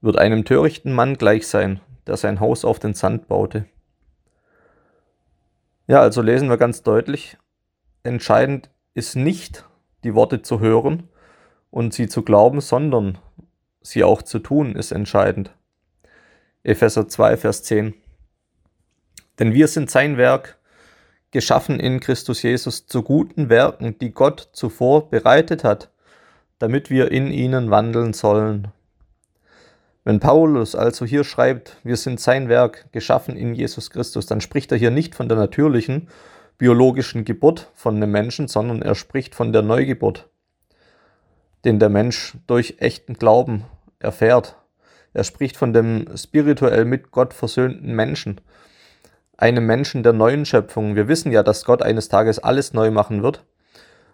wird 0.00 0.18
einem 0.18 0.44
törichten 0.44 0.92
Mann 0.92 1.16
gleich 1.16 1.46
sein, 1.46 1.80
der 2.06 2.16
sein 2.16 2.40
Haus 2.40 2.64
auf 2.64 2.78
den 2.78 2.94
Sand 2.94 3.28
baute. 3.28 3.64
Ja, 5.86 6.00
also 6.00 6.22
lesen 6.22 6.48
wir 6.48 6.56
ganz 6.56 6.82
deutlich, 6.82 7.36
entscheidend 8.02 8.70
ist 8.94 9.16
nicht, 9.16 9.64
die 10.04 10.14
Worte 10.14 10.42
zu 10.42 10.60
hören 10.60 11.08
und 11.70 11.94
sie 11.94 12.08
zu 12.08 12.22
glauben, 12.22 12.60
sondern 12.60 13.18
sie 13.80 14.04
auch 14.04 14.22
zu 14.22 14.38
tun, 14.38 14.74
ist 14.74 14.92
entscheidend. 14.92 15.52
Epheser 16.62 17.08
2, 17.08 17.36
Vers 17.36 17.62
10. 17.64 17.94
Denn 19.38 19.54
wir 19.54 19.68
sind 19.68 19.90
sein 19.90 20.16
Werk, 20.16 20.58
geschaffen 21.32 21.80
in 21.80 22.00
Christus 22.00 22.42
Jesus 22.42 22.86
zu 22.86 23.02
guten 23.02 23.48
Werken, 23.48 23.98
die 23.98 24.12
Gott 24.12 24.50
zuvor 24.52 25.10
bereitet 25.10 25.64
hat, 25.64 25.90
damit 26.58 26.90
wir 26.90 27.10
in 27.10 27.32
ihnen 27.32 27.70
wandeln 27.70 28.12
sollen. 28.12 28.68
Wenn 30.04 30.20
Paulus 30.20 30.74
also 30.74 31.04
hier 31.04 31.24
schreibt, 31.24 31.76
wir 31.84 31.96
sind 31.96 32.20
sein 32.20 32.48
Werk, 32.48 32.86
geschaffen 32.92 33.36
in 33.36 33.54
Jesus 33.54 33.90
Christus, 33.90 34.26
dann 34.26 34.40
spricht 34.40 34.72
er 34.72 34.78
hier 34.78 34.90
nicht 34.90 35.14
von 35.14 35.28
der 35.28 35.38
natürlichen, 35.38 36.08
biologischen 36.62 37.24
Geburt 37.24 37.72
von 37.74 37.96
einem 37.96 38.12
Menschen, 38.12 38.46
sondern 38.46 38.82
er 38.82 38.94
spricht 38.94 39.34
von 39.34 39.52
der 39.52 39.62
Neugeburt, 39.62 40.30
den 41.64 41.80
der 41.80 41.88
Mensch 41.88 42.34
durch 42.46 42.76
echten 42.78 43.14
Glauben 43.14 43.64
erfährt. 43.98 44.54
Er 45.12 45.24
spricht 45.24 45.56
von 45.56 45.72
dem 45.72 46.16
spirituell 46.16 46.84
mit 46.84 47.10
Gott 47.10 47.34
versöhnten 47.34 47.96
Menschen, 47.96 48.40
einem 49.36 49.66
Menschen 49.66 50.04
der 50.04 50.12
neuen 50.12 50.46
Schöpfung. 50.46 50.94
Wir 50.94 51.08
wissen 51.08 51.32
ja, 51.32 51.42
dass 51.42 51.64
Gott 51.64 51.82
eines 51.82 52.08
Tages 52.08 52.38
alles 52.38 52.72
neu 52.72 52.92
machen 52.92 53.24
wird 53.24 53.44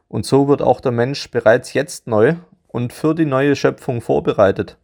und 0.08 0.24
so 0.24 0.48
wird 0.48 0.62
auch 0.62 0.80
der 0.80 0.92
Mensch 0.92 1.30
bereits 1.30 1.74
jetzt 1.74 2.06
neu 2.06 2.36
und 2.66 2.94
für 2.94 3.14
die 3.14 3.26
neue 3.26 3.56
Schöpfung 3.56 4.00
vorbereitet. 4.00 4.78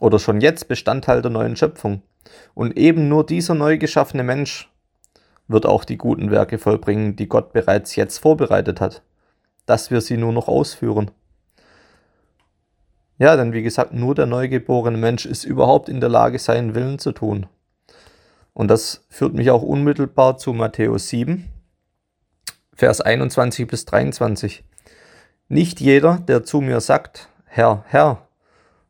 Oder 0.00 0.18
schon 0.18 0.42
jetzt 0.42 0.68
Bestandteil 0.68 1.22
der 1.22 1.30
neuen 1.30 1.56
Schöpfung. 1.56 2.02
Und 2.52 2.76
eben 2.76 3.08
nur 3.08 3.24
dieser 3.24 3.54
neu 3.54 3.78
geschaffene 3.78 4.22
Mensch 4.22 4.68
wird 5.52 5.66
auch 5.66 5.84
die 5.84 5.98
guten 5.98 6.30
Werke 6.30 6.58
vollbringen, 6.58 7.16
die 7.16 7.28
Gott 7.28 7.52
bereits 7.52 7.96
jetzt 7.96 8.18
vorbereitet 8.18 8.80
hat, 8.80 9.02
dass 9.66 9.90
wir 9.90 10.00
sie 10.00 10.16
nur 10.16 10.32
noch 10.32 10.48
ausführen. 10.48 11.10
Ja, 13.18 13.36
denn 13.36 13.52
wie 13.52 13.62
gesagt, 13.62 13.92
nur 13.92 14.14
der 14.14 14.26
neugeborene 14.26 14.98
Mensch 14.98 15.26
ist 15.26 15.44
überhaupt 15.44 15.88
in 15.88 16.00
der 16.00 16.08
Lage, 16.08 16.38
seinen 16.38 16.74
Willen 16.74 16.98
zu 16.98 17.12
tun. 17.12 17.46
Und 18.54 18.68
das 18.68 19.06
führt 19.08 19.34
mich 19.34 19.50
auch 19.50 19.62
unmittelbar 19.62 20.38
zu 20.38 20.52
Matthäus 20.52 21.08
7, 21.08 21.48
Vers 22.74 23.00
21 23.00 23.66
bis 23.68 23.84
23. 23.84 24.64
Nicht 25.48 25.80
jeder, 25.80 26.18
der 26.26 26.42
zu 26.42 26.60
mir 26.60 26.80
sagt, 26.80 27.28
Herr, 27.44 27.84
Herr, 27.86 28.26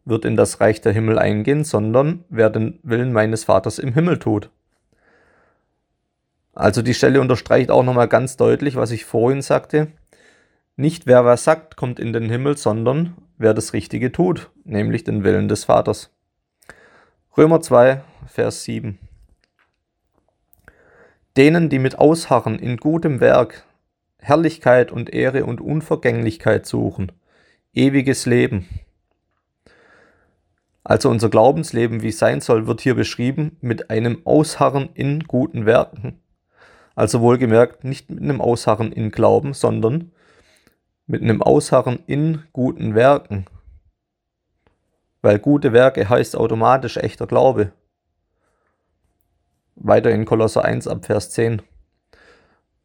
wird 0.05 0.25
in 0.25 0.37
das 0.37 0.61
Reich 0.61 0.81
der 0.81 0.92
Himmel 0.92 1.18
eingehen, 1.18 1.64
sondern 1.64 2.25
wer 2.29 2.51
den 2.51 2.79
Willen 2.83 3.12
meines 3.12 3.44
Vaters 3.44 3.79
im 3.79 3.92
Himmel 3.92 4.18
tut. 4.18 4.51
Also 6.53 6.83
die 6.83 6.95
Stelle 6.95 7.21
unterstreicht 7.21 7.71
auch 7.71 7.83
nochmal 7.83 8.09
ganz 8.09 8.37
deutlich, 8.37 8.77
was 8.77 8.91
ich 8.91 9.05
vorhin 9.05 9.43
sagte. 9.43 9.88
Nicht 10.77 11.07
wer 11.07 11.25
was 11.25 11.45
sagt, 11.45 11.77
kommt 11.77 11.99
in 11.99 12.12
den 12.12 12.29
Himmel, 12.29 12.57
sondern 12.57 13.17
wer 13.38 13.55
das 13.55 13.73
Richtige 13.73 14.12
tut, 14.12 14.51
nämlich 14.65 15.05
den 15.05 15.25
Willen 15.25 15.49
des 15.49 15.65
Vaters. 15.65 16.11
Römer 17.37 17.61
2, 17.61 18.03
Vers 18.27 18.65
7. 18.65 18.99
Denen, 21.37 21.71
die 21.71 21.79
mit 21.79 21.99
Ausharren 21.99 22.59
in 22.59 22.77
gutem 22.77 23.21
Werk 23.21 23.65
Herrlichkeit 24.23 24.93
und 24.93 25.12
Ehre 25.12 25.45
und 25.45 25.61
Unvergänglichkeit 25.61 26.65
suchen, 26.65 27.11
ewiges 27.75 28.25
Leben. 28.25 28.69
Also 30.85 31.11
unser 31.11 31.29
Glaubensleben, 31.29 32.03
wie 32.03 32.09
es 32.09 32.19
sein 32.19 32.41
soll, 32.41 32.67
wird 32.67 32.81
hier 32.81 32.95
beschrieben 32.95 33.57
mit 33.61 33.91
einem 33.91 34.25
Ausharren 34.25 34.91
in 34.95 35.25
guten 35.25 35.67
Werken. 35.67 36.22
Also 36.94 37.20
wohlgemerkt 37.20 37.85
nicht 37.85 38.11
mit 38.11 38.22
einem 38.22 38.40
Ausharren 38.40 38.92
in 38.92 39.11
Glauben, 39.11 39.55
sondern 39.55 40.12
mit 41.07 41.22
einem 41.22 41.42
Ausharren 41.42 42.00
in 42.07 42.42
guten 42.52 42.94
Werken. 42.94 43.46
Weil 45.22 45.38
gute 45.38 45.72
Werke 45.72 46.09
heißt 46.09 46.37
automatisch 46.37 46.96
echter 46.96 47.26
Glaube. 47.26 47.72
Weiter 49.76 50.11
in 50.11 50.24
Kolosser 50.24 50.64
1 50.64 50.87
ab 50.88 51.07
Vers 51.07 51.31
10. 51.31 51.62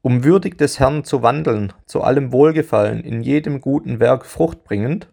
Um 0.01 0.23
würdig 0.23 0.57
des 0.57 0.79
Herrn 0.79 1.03
zu 1.03 1.21
wandeln, 1.21 1.73
zu 1.85 2.01
allem 2.01 2.31
Wohlgefallen, 2.31 3.03
in 3.03 3.21
jedem 3.21 3.59
guten 3.59 3.99
Werk 3.99 4.25
Frucht 4.25 4.63
bringend, 4.63 5.09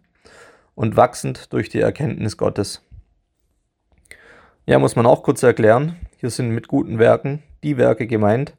und 0.75 0.97
wachsend 0.97 1.51
durch 1.53 1.69
die 1.69 1.79
Erkenntnis 1.79 2.37
Gottes. 2.37 2.81
Ja, 4.65 4.77
muss 4.79 4.95
man 4.95 5.05
auch 5.05 5.23
kurz 5.23 5.41
erklären. 5.41 5.95
Hier 6.17 6.29
sind 6.29 6.49
mit 6.49 6.67
guten 6.67 6.99
Werken 6.99 7.43
die 7.63 7.77
Werke 7.77 8.07
gemeint, 8.07 8.55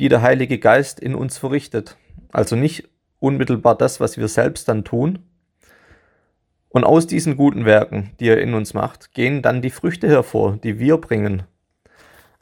die 0.00 0.08
der 0.08 0.22
Heilige 0.22 0.58
Geist 0.58 0.98
in 0.98 1.14
uns 1.14 1.36
verrichtet. 1.36 1.96
Also 2.32 2.56
nicht 2.56 2.88
unmittelbar 3.18 3.76
das, 3.76 4.00
was 4.00 4.16
wir 4.16 4.28
selbst 4.28 4.66
dann 4.68 4.82
tun. 4.82 5.18
Und 6.70 6.84
aus 6.84 7.06
diesen 7.06 7.36
guten 7.36 7.66
Werken, 7.66 8.12
die 8.18 8.28
er 8.28 8.40
in 8.40 8.54
uns 8.54 8.72
macht, 8.72 9.12
gehen 9.12 9.42
dann 9.42 9.60
die 9.60 9.70
Früchte 9.70 10.08
hervor, 10.08 10.56
die 10.56 10.78
wir 10.78 10.96
bringen. 10.96 11.42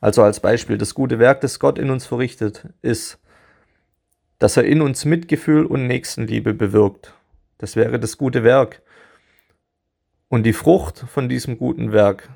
Also 0.00 0.22
als 0.22 0.38
Beispiel, 0.38 0.78
das 0.78 0.94
gute 0.94 1.18
Werk, 1.18 1.40
das 1.40 1.58
Gott 1.58 1.78
in 1.78 1.90
uns 1.90 2.06
verrichtet, 2.06 2.68
ist, 2.80 3.18
dass 4.38 4.56
er 4.56 4.64
in 4.64 4.80
uns 4.80 5.04
Mitgefühl 5.04 5.66
und 5.66 5.88
Nächstenliebe 5.88 6.54
bewirkt. 6.54 7.12
Das 7.58 7.74
wäre 7.74 7.98
das 7.98 8.16
gute 8.18 8.44
Werk. 8.44 8.82
Und 10.28 10.44
die 10.44 10.52
Frucht 10.52 11.00
von 11.08 11.28
diesem 11.28 11.58
guten 11.58 11.90
Werk 11.90 12.28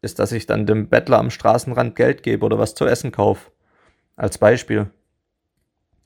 ist, 0.00 0.20
dass 0.20 0.32
ich 0.32 0.46
dann 0.46 0.64
dem 0.64 0.88
Bettler 0.88 1.18
am 1.18 1.30
Straßenrand 1.30 1.96
Geld 1.96 2.22
gebe 2.22 2.46
oder 2.46 2.58
was 2.58 2.74
zu 2.74 2.86
essen 2.86 3.12
kaufe. 3.12 3.50
Als 4.20 4.36
Beispiel. 4.36 4.90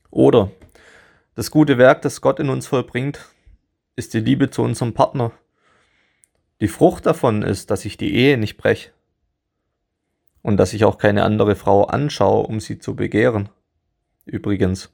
Oder 0.09 0.49
das 1.35 1.51
gute 1.51 1.77
Werk, 1.77 2.01
das 2.01 2.21
Gott 2.21 2.39
in 2.39 2.47
uns 2.47 2.65
vollbringt, 2.65 3.27
ist 3.97 4.13
die 4.13 4.21
Liebe 4.21 4.49
zu 4.49 4.61
unserem 4.61 4.93
Partner. 4.93 5.33
Die 6.61 6.69
Frucht 6.69 7.07
davon 7.07 7.41
ist, 7.41 7.71
dass 7.71 7.83
ich 7.83 7.97
die 7.97 8.15
Ehe 8.15 8.37
nicht 8.37 8.55
breche 8.55 8.91
und 10.41 10.55
dass 10.55 10.71
ich 10.71 10.85
auch 10.85 10.97
keine 10.97 11.23
andere 11.25 11.57
Frau 11.57 11.83
anschaue, 11.83 12.47
um 12.47 12.61
sie 12.61 12.79
zu 12.79 12.95
begehren. 12.95 13.49
Übrigens. 14.23 14.93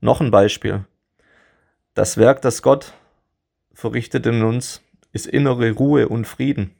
Noch 0.00 0.20
ein 0.20 0.30
Beispiel. 0.30 0.84
Das 1.94 2.18
Werk, 2.18 2.40
das 2.42 2.62
Gott 2.62 2.92
verrichtet 3.74 4.26
in 4.26 4.44
uns, 4.44 4.80
ist 5.10 5.26
innere 5.26 5.72
Ruhe 5.72 6.08
und 6.08 6.24
Frieden. 6.24 6.76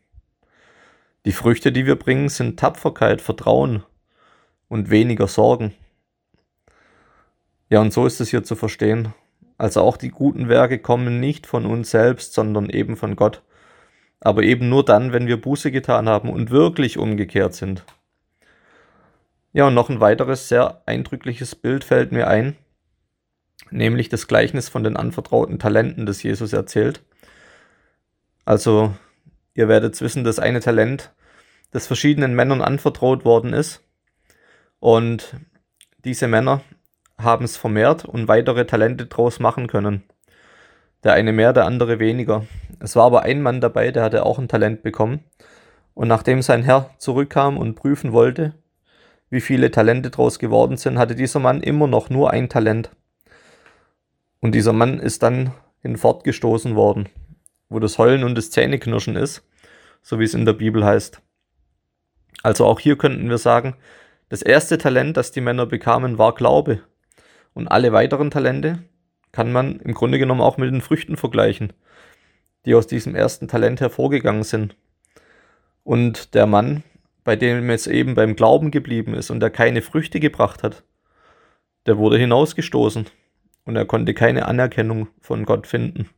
Die 1.25 1.33
Früchte, 1.33 1.73
die 1.73 1.85
wir 1.85 1.97
bringen, 1.97 2.29
sind 2.29 2.61
Tapferkeit, 2.61 3.21
Vertrauen 3.21 3.83
und 4.69 4.91
weniger 4.91 5.27
Sorgen. 5.27 5.75
Ja, 7.71 7.81
und 7.81 7.93
so 7.93 8.07
ist 8.07 8.21
es 8.21 8.31
hier 8.31 8.45
zu 8.45 8.57
verstehen. 8.57 9.13
Also 9.59 9.83
auch 9.83 9.97
die 9.97 10.11
guten 10.11 10.49
Werke 10.49 10.79
kommen 10.79 11.21
nicht 11.21 11.47
von 11.47 11.67
uns 11.67 11.91
selbst, 11.91 12.33
sondern 12.33 12.71
eben 12.71 12.97
von 12.97 13.17
Gott. 13.17 13.43
Aber 14.21 14.43
eben 14.43 14.69
nur 14.69 14.85
dann, 14.85 15.13
wenn 15.13 15.27
wir 15.27 15.41
Buße 15.41 15.71
getan 15.71 16.09
haben 16.09 16.31
und 16.31 16.51
wirklich 16.51 16.99
umgekehrt 16.99 17.55
sind. 17.55 17.85
Ja, 19.53 19.67
und 19.67 19.75
noch 19.75 19.89
ein 19.89 20.01
weiteres 20.01 20.49
sehr 20.49 20.83
eindrückliches 20.87 21.55
Bild 21.55 21.85
fällt 21.85 22.13
mir 22.13 22.29
ein, 22.29 22.57
nämlich 23.71 24.09
das 24.09 24.29
Gleichnis 24.29 24.69
von 24.69 24.85
den 24.85 24.97
anvertrauten 24.97 25.59
Talenten, 25.59 26.07
das 26.07 26.23
Jesus 26.23 26.53
erzählt. 26.53 27.03
Also 28.45 28.95
ihr 29.55 29.69
werdet 29.69 30.01
wissen, 30.01 30.25
dass 30.25 30.39
eine 30.39 30.61
Talent, 30.61 31.13
das 31.71 31.87
verschiedenen 31.87 32.35
Männern 32.35 32.63
anvertraut 32.63 33.25
worden 33.25 33.53
ist. 33.53 33.83
Und 34.81 35.37
diese 36.05 36.29
Männer 36.29 36.63
haben 37.19 37.45
es 37.45 37.57
vermehrt 37.57 38.05
und 38.05 38.29
weitere 38.29 38.65
Talente 38.65 39.07
draus 39.07 39.41
machen 39.41 39.67
können. 39.67 40.05
Der 41.05 41.13
eine 41.15 41.33
mehr, 41.33 41.53
der 41.53 41.65
andere 41.67 41.99
weniger. 41.99 42.47
Es 42.81 42.97
war 42.97 43.07
aber 43.07 43.23
ein 43.23 43.43
Mann 43.43 43.61
dabei, 43.61 43.91
der 43.91 44.03
hatte 44.03 44.25
auch 44.25 44.39
ein 44.39 44.49
Talent 44.49 44.83
bekommen. 44.83 45.25
Und 45.95 46.09
nachdem 46.09 46.43
sein 46.43 46.63
Herr 46.63 46.91
zurückkam 46.99 47.57
und 47.57 47.75
prüfen 47.75 48.13
wollte, 48.13 48.55
wie 49.31 49.41
viele 49.41 49.71
Talente 49.71 50.11
draus 50.11 50.39
geworden 50.39 50.77
sind, 50.77 50.99
hatte 50.99 51.15
dieser 51.15 51.41
Mann 51.41 51.61
immer 51.61 51.87
noch 51.87 52.11
nur 52.11 52.31
ein 52.31 52.49
Talent. 52.49 52.91
Und 54.41 54.53
dieser 54.55 54.73
Mann 54.73 54.99
ist 54.99 55.23
dann 55.23 55.53
hinfortgestoßen 55.83 56.77
worden 56.77 57.09
wo 57.69 57.79
das 57.79 57.99
Heulen 57.99 58.25
und 58.25 58.35
das 58.37 58.51
Zähneknirschen 58.51 59.17
ist, 59.17 59.47
so 60.03 60.19
wie 60.19 60.25
es 60.25 60.35
in 60.35 60.45
der 60.45 60.55
Bibel 60.55 60.85
heißt. 60.85 61.21
Also 62.43 62.65
auch 62.67 62.81
hier 62.81 62.97
könnten 62.97 63.29
wir 63.29 63.39
sagen, 63.39 63.77
das 64.29 64.43
erste 64.43 64.79
Talent, 64.79 65.17
das 65.17 65.33
die 65.33 65.41
Männer 65.41 65.67
bekamen, 65.67 66.19
war 66.19 66.35
Glaube. 66.35 66.81
Und 67.55 67.69
alle 67.69 67.93
weiteren 67.93 68.31
Talente 68.31 68.79
kann 69.33 69.53
man 69.53 69.81
im 69.81 69.95
Grunde 69.95 70.19
genommen 70.19 70.41
auch 70.41 70.59
mit 70.59 70.73
den 70.73 70.81
Früchten 70.81 71.17
vergleichen, 71.17 71.73
die 72.65 72.75
aus 72.75 72.87
diesem 72.87 73.15
ersten 73.15 73.49
Talent 73.49 73.81
hervorgegangen 73.81 74.43
sind. 74.43 74.77
Und 75.83 76.35
der 76.35 76.47
Mann, 76.47 76.83
bei 77.25 77.37
dem 77.37 77.71
es 77.71 77.87
eben 77.87 78.15
beim 78.15 78.37
Glauben 78.37 78.71
geblieben 78.71 79.15
ist 79.15 79.31
und 79.31 79.41
der 79.41 79.51
keine 79.51 79.83
Früchte 79.83 80.21
gebracht 80.21 80.63
hat, 80.63 80.83
der 81.87 81.97
wurde 81.97 82.19
hinausgestoßen 82.19 83.07
und 83.65 83.77
er 83.77 83.87
konnte 83.87 84.13
keine 84.13 84.47
Anerkennung 84.47 85.09
von 85.21 85.47
Gott 85.47 85.67
finden. 85.67 86.11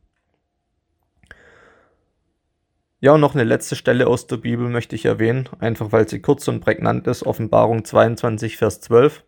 Ja, 3.03 3.13
und 3.13 3.21
noch 3.21 3.33
eine 3.33 3.43
letzte 3.43 3.75
Stelle 3.75 4.05
aus 4.05 4.27
der 4.27 4.37
Bibel 4.37 4.69
möchte 4.69 4.95
ich 4.95 5.05
erwähnen, 5.05 5.49
einfach 5.59 5.91
weil 5.91 6.07
sie 6.07 6.21
kurz 6.21 6.47
und 6.47 6.59
prägnant 6.59 7.07
ist. 7.07 7.23
Offenbarung 7.23 7.83
22, 7.83 8.57
Vers 8.57 8.79
12. 8.81 9.23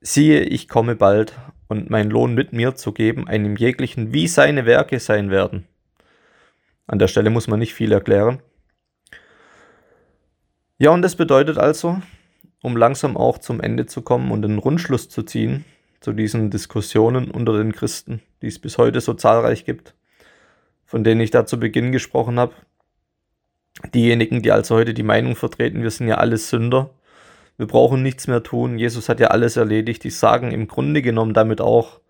Siehe, 0.00 0.42
ich 0.42 0.68
komme 0.68 0.94
bald, 0.94 1.34
und 1.66 1.90
mein 1.90 2.08
Lohn 2.08 2.34
mit 2.34 2.52
mir 2.52 2.76
zu 2.76 2.92
geben, 2.92 3.26
einem 3.26 3.56
jeglichen, 3.56 4.12
wie 4.12 4.28
seine 4.28 4.64
Werke 4.64 5.00
sein 5.00 5.30
werden. 5.30 5.66
An 6.86 7.00
der 7.00 7.08
Stelle 7.08 7.30
muss 7.30 7.48
man 7.48 7.58
nicht 7.58 7.74
viel 7.74 7.90
erklären. 7.90 8.40
Ja, 10.78 10.90
und 10.90 11.02
das 11.02 11.16
bedeutet 11.16 11.58
also, 11.58 12.00
um 12.62 12.76
langsam 12.76 13.16
auch 13.16 13.38
zum 13.38 13.60
Ende 13.60 13.86
zu 13.86 14.02
kommen 14.02 14.30
und 14.30 14.44
einen 14.44 14.58
Rundschluss 14.58 15.08
zu 15.08 15.24
ziehen 15.24 15.64
zu 16.00 16.12
diesen 16.12 16.48
Diskussionen 16.50 17.28
unter 17.28 17.58
den 17.58 17.72
Christen, 17.72 18.22
die 18.40 18.46
es 18.46 18.60
bis 18.60 18.78
heute 18.78 19.00
so 19.00 19.14
zahlreich 19.14 19.64
gibt, 19.64 19.94
von 20.90 21.04
denen 21.04 21.20
ich 21.20 21.30
da 21.30 21.46
zu 21.46 21.60
Beginn 21.60 21.92
gesprochen 21.92 22.40
habe. 22.40 22.52
Diejenigen, 23.94 24.42
die 24.42 24.50
also 24.50 24.74
heute 24.74 24.92
die 24.92 25.04
Meinung 25.04 25.36
vertreten, 25.36 25.84
wir 25.84 25.90
sind 25.92 26.08
ja 26.08 26.16
alles 26.16 26.50
Sünder, 26.50 26.90
wir 27.56 27.68
brauchen 27.68 28.02
nichts 28.02 28.26
mehr 28.26 28.42
tun, 28.42 28.76
Jesus 28.76 29.08
hat 29.08 29.20
ja 29.20 29.28
alles 29.28 29.56
erledigt, 29.56 30.02
die 30.02 30.10
sagen 30.10 30.50
im 30.50 30.66
Grunde 30.66 31.00
genommen 31.00 31.32
damit 31.32 31.60
auch, 31.60 32.00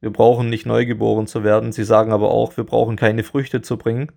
wir 0.00 0.10
brauchen 0.10 0.50
nicht 0.50 0.66
neugeboren 0.66 1.28
zu 1.28 1.44
werden, 1.44 1.70
sie 1.70 1.84
sagen 1.84 2.12
aber 2.12 2.32
auch, 2.32 2.56
wir 2.56 2.64
brauchen 2.64 2.96
keine 2.96 3.22
Früchte 3.22 3.62
zu 3.62 3.76
bringen. 3.76 4.10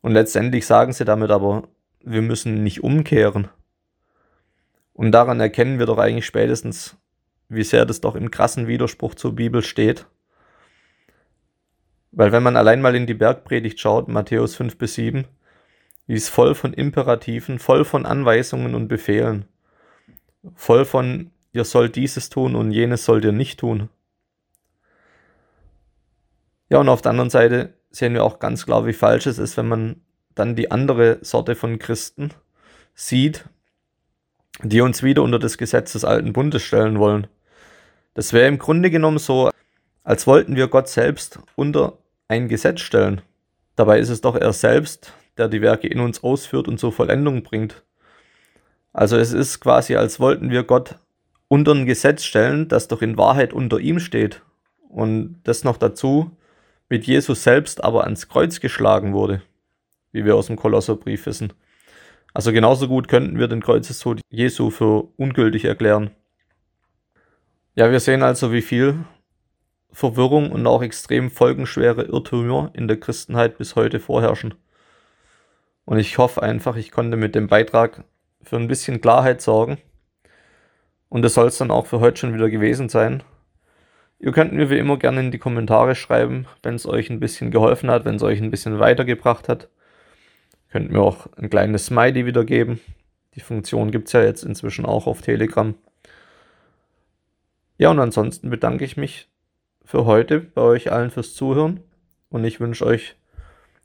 Und 0.00 0.12
letztendlich 0.12 0.64
sagen 0.64 0.94
sie 0.94 1.04
damit 1.04 1.30
aber, 1.30 1.68
wir 2.00 2.22
müssen 2.22 2.62
nicht 2.62 2.82
umkehren. 2.82 3.48
Und 4.94 5.12
daran 5.12 5.40
erkennen 5.40 5.78
wir 5.78 5.84
doch 5.84 5.98
eigentlich 5.98 6.24
spätestens, 6.24 6.96
wie 7.50 7.64
sehr 7.64 7.84
das 7.84 8.00
doch 8.00 8.14
im 8.14 8.30
krassen 8.30 8.66
Widerspruch 8.66 9.14
zur 9.14 9.36
Bibel 9.36 9.62
steht. 9.62 10.06
Weil 12.12 12.32
wenn 12.32 12.42
man 12.42 12.56
allein 12.56 12.80
mal 12.80 12.94
in 12.94 13.06
die 13.06 13.14
Bergpredigt 13.14 13.80
schaut, 13.80 14.08
Matthäus 14.08 14.56
5 14.56 14.78
bis 14.78 14.94
7, 14.94 15.26
die 16.06 16.14
ist 16.14 16.30
voll 16.30 16.54
von 16.54 16.72
Imperativen, 16.72 17.58
voll 17.58 17.84
von 17.84 18.06
Anweisungen 18.06 18.74
und 18.74 18.88
Befehlen, 18.88 19.44
voll 20.54 20.84
von 20.84 21.30
ihr 21.52 21.64
sollt 21.64 21.96
dieses 21.96 22.30
tun 22.30 22.54
und 22.54 22.72
jenes 22.72 23.04
sollt 23.04 23.24
ihr 23.24 23.32
nicht 23.32 23.60
tun. 23.60 23.88
Ja, 26.70 26.78
und 26.78 26.88
auf 26.88 27.02
der 27.02 27.10
anderen 27.10 27.30
Seite 27.30 27.74
sehen 27.90 28.14
wir 28.14 28.24
auch 28.24 28.38
ganz 28.38 28.66
klar, 28.66 28.86
wie 28.86 28.92
falsch 28.92 29.26
es 29.26 29.38
ist, 29.38 29.56
wenn 29.56 29.68
man 29.68 30.00
dann 30.34 30.54
die 30.54 30.70
andere 30.70 31.18
Sorte 31.22 31.54
von 31.54 31.78
Christen 31.78 32.30
sieht, 32.94 33.44
die 34.62 34.80
uns 34.80 35.02
wieder 35.02 35.22
unter 35.22 35.38
das 35.38 35.58
Gesetz 35.58 35.92
des 35.92 36.04
alten 36.04 36.32
Bundes 36.32 36.62
stellen 36.62 36.98
wollen. 36.98 37.26
Das 38.14 38.32
wäre 38.32 38.48
im 38.48 38.58
Grunde 38.58 38.90
genommen 38.90 39.18
so, 39.18 39.50
als 40.08 40.26
wollten 40.26 40.56
wir 40.56 40.68
Gott 40.68 40.88
selbst 40.88 41.38
unter 41.54 41.98
ein 42.28 42.48
Gesetz 42.48 42.80
stellen. 42.80 43.20
Dabei 43.76 43.98
ist 43.98 44.08
es 44.08 44.22
doch 44.22 44.36
er 44.36 44.54
selbst, 44.54 45.12
der 45.36 45.48
die 45.48 45.60
Werke 45.60 45.86
in 45.86 46.00
uns 46.00 46.24
ausführt 46.24 46.66
und 46.66 46.78
zur 46.78 46.92
Vollendung 46.92 47.42
bringt. 47.42 47.82
Also 48.94 49.18
es 49.18 49.34
ist 49.34 49.60
quasi, 49.60 49.96
als 49.96 50.18
wollten 50.18 50.48
wir 50.48 50.62
Gott 50.62 50.94
unter 51.48 51.74
ein 51.74 51.84
Gesetz 51.84 52.24
stellen, 52.24 52.68
das 52.68 52.88
doch 52.88 53.02
in 53.02 53.18
Wahrheit 53.18 53.52
unter 53.52 53.80
ihm 53.80 54.00
steht. 54.00 54.40
Und 54.88 55.42
das 55.44 55.62
noch 55.62 55.76
dazu 55.76 56.30
mit 56.88 57.06
Jesus 57.06 57.42
selbst 57.42 57.84
aber 57.84 58.04
ans 58.04 58.30
Kreuz 58.30 58.60
geschlagen 58.60 59.12
wurde, 59.12 59.42
wie 60.12 60.24
wir 60.24 60.36
aus 60.36 60.46
dem 60.46 60.56
Kolosserbrief 60.56 61.26
wissen. 61.26 61.52
Also 62.32 62.50
genauso 62.50 62.88
gut 62.88 63.08
könnten 63.08 63.38
wir 63.38 63.48
den 63.48 63.62
Kreuzestod 63.62 64.22
Jesu 64.30 64.70
für 64.70 65.06
ungültig 65.18 65.66
erklären. 65.66 66.12
Ja, 67.74 67.90
wir 67.90 68.00
sehen 68.00 68.22
also, 68.22 68.54
wie 68.54 68.62
viel 68.62 69.04
Verwirrung 69.92 70.52
und 70.52 70.66
auch 70.66 70.82
extrem 70.82 71.30
folgenschwere 71.30 72.02
Irrtümer 72.02 72.70
in 72.74 72.88
der 72.88 73.00
Christenheit 73.00 73.58
bis 73.58 73.76
heute 73.76 74.00
vorherrschen. 74.00 74.54
Und 75.84 75.98
ich 75.98 76.18
hoffe 76.18 76.42
einfach, 76.42 76.76
ich 76.76 76.90
konnte 76.90 77.16
mit 77.16 77.34
dem 77.34 77.48
Beitrag 77.48 78.04
für 78.42 78.56
ein 78.56 78.68
bisschen 78.68 79.00
Klarheit 79.00 79.40
sorgen. 79.40 79.78
Und 81.08 81.22
das 81.22 81.34
soll 81.34 81.48
es 81.48 81.58
dann 81.58 81.70
auch 81.70 81.86
für 81.86 82.00
heute 82.00 82.18
schon 82.18 82.34
wieder 82.34 82.50
gewesen 82.50 82.88
sein. 82.88 83.22
Ihr 84.18 84.32
könnt 84.32 84.52
mir 84.52 84.68
wie 84.68 84.78
immer 84.78 84.98
gerne 84.98 85.20
in 85.20 85.30
die 85.30 85.38
Kommentare 85.38 85.94
schreiben, 85.94 86.46
wenn 86.62 86.74
es 86.74 86.86
euch 86.86 87.08
ein 87.08 87.20
bisschen 87.20 87.50
geholfen 87.50 87.90
hat, 87.90 88.04
wenn 88.04 88.16
es 88.16 88.22
euch 88.22 88.40
ein 88.40 88.50
bisschen 88.50 88.78
weitergebracht 88.78 89.48
hat. 89.48 89.68
Könnt 90.70 90.90
mir 90.90 91.00
auch 91.00 91.28
ein 91.36 91.48
kleines 91.48 91.86
Smiley 91.86 92.26
wiedergeben. 92.26 92.80
Die 93.34 93.40
Funktion 93.40 93.90
gibt 93.90 94.08
es 94.08 94.12
ja 94.12 94.22
jetzt 94.22 94.42
inzwischen 94.42 94.84
auch 94.84 95.06
auf 95.06 95.22
Telegram. 95.22 95.74
Ja, 97.78 97.90
und 97.90 98.00
ansonsten 98.00 98.50
bedanke 98.50 98.84
ich 98.84 98.96
mich 98.96 99.28
für 99.88 100.04
heute 100.04 100.40
bei 100.40 100.60
euch 100.60 100.92
allen 100.92 101.10
fürs 101.10 101.32
Zuhören 101.32 101.80
und 102.28 102.44
ich 102.44 102.60
wünsche 102.60 102.84
euch 102.84 103.16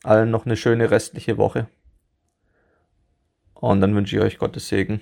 allen 0.04 0.32
noch 0.32 0.46
eine 0.46 0.58
schöne 0.58 0.92
restliche 0.92 1.38
Woche. 1.38 1.70
Und 3.54 3.80
dann 3.80 3.96
wünsche 3.96 4.18
ich 4.18 4.22
euch 4.22 4.38
Gottes 4.38 4.68
Segen. 4.68 5.00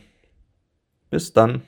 Bis 1.09 1.33
dann. 1.33 1.63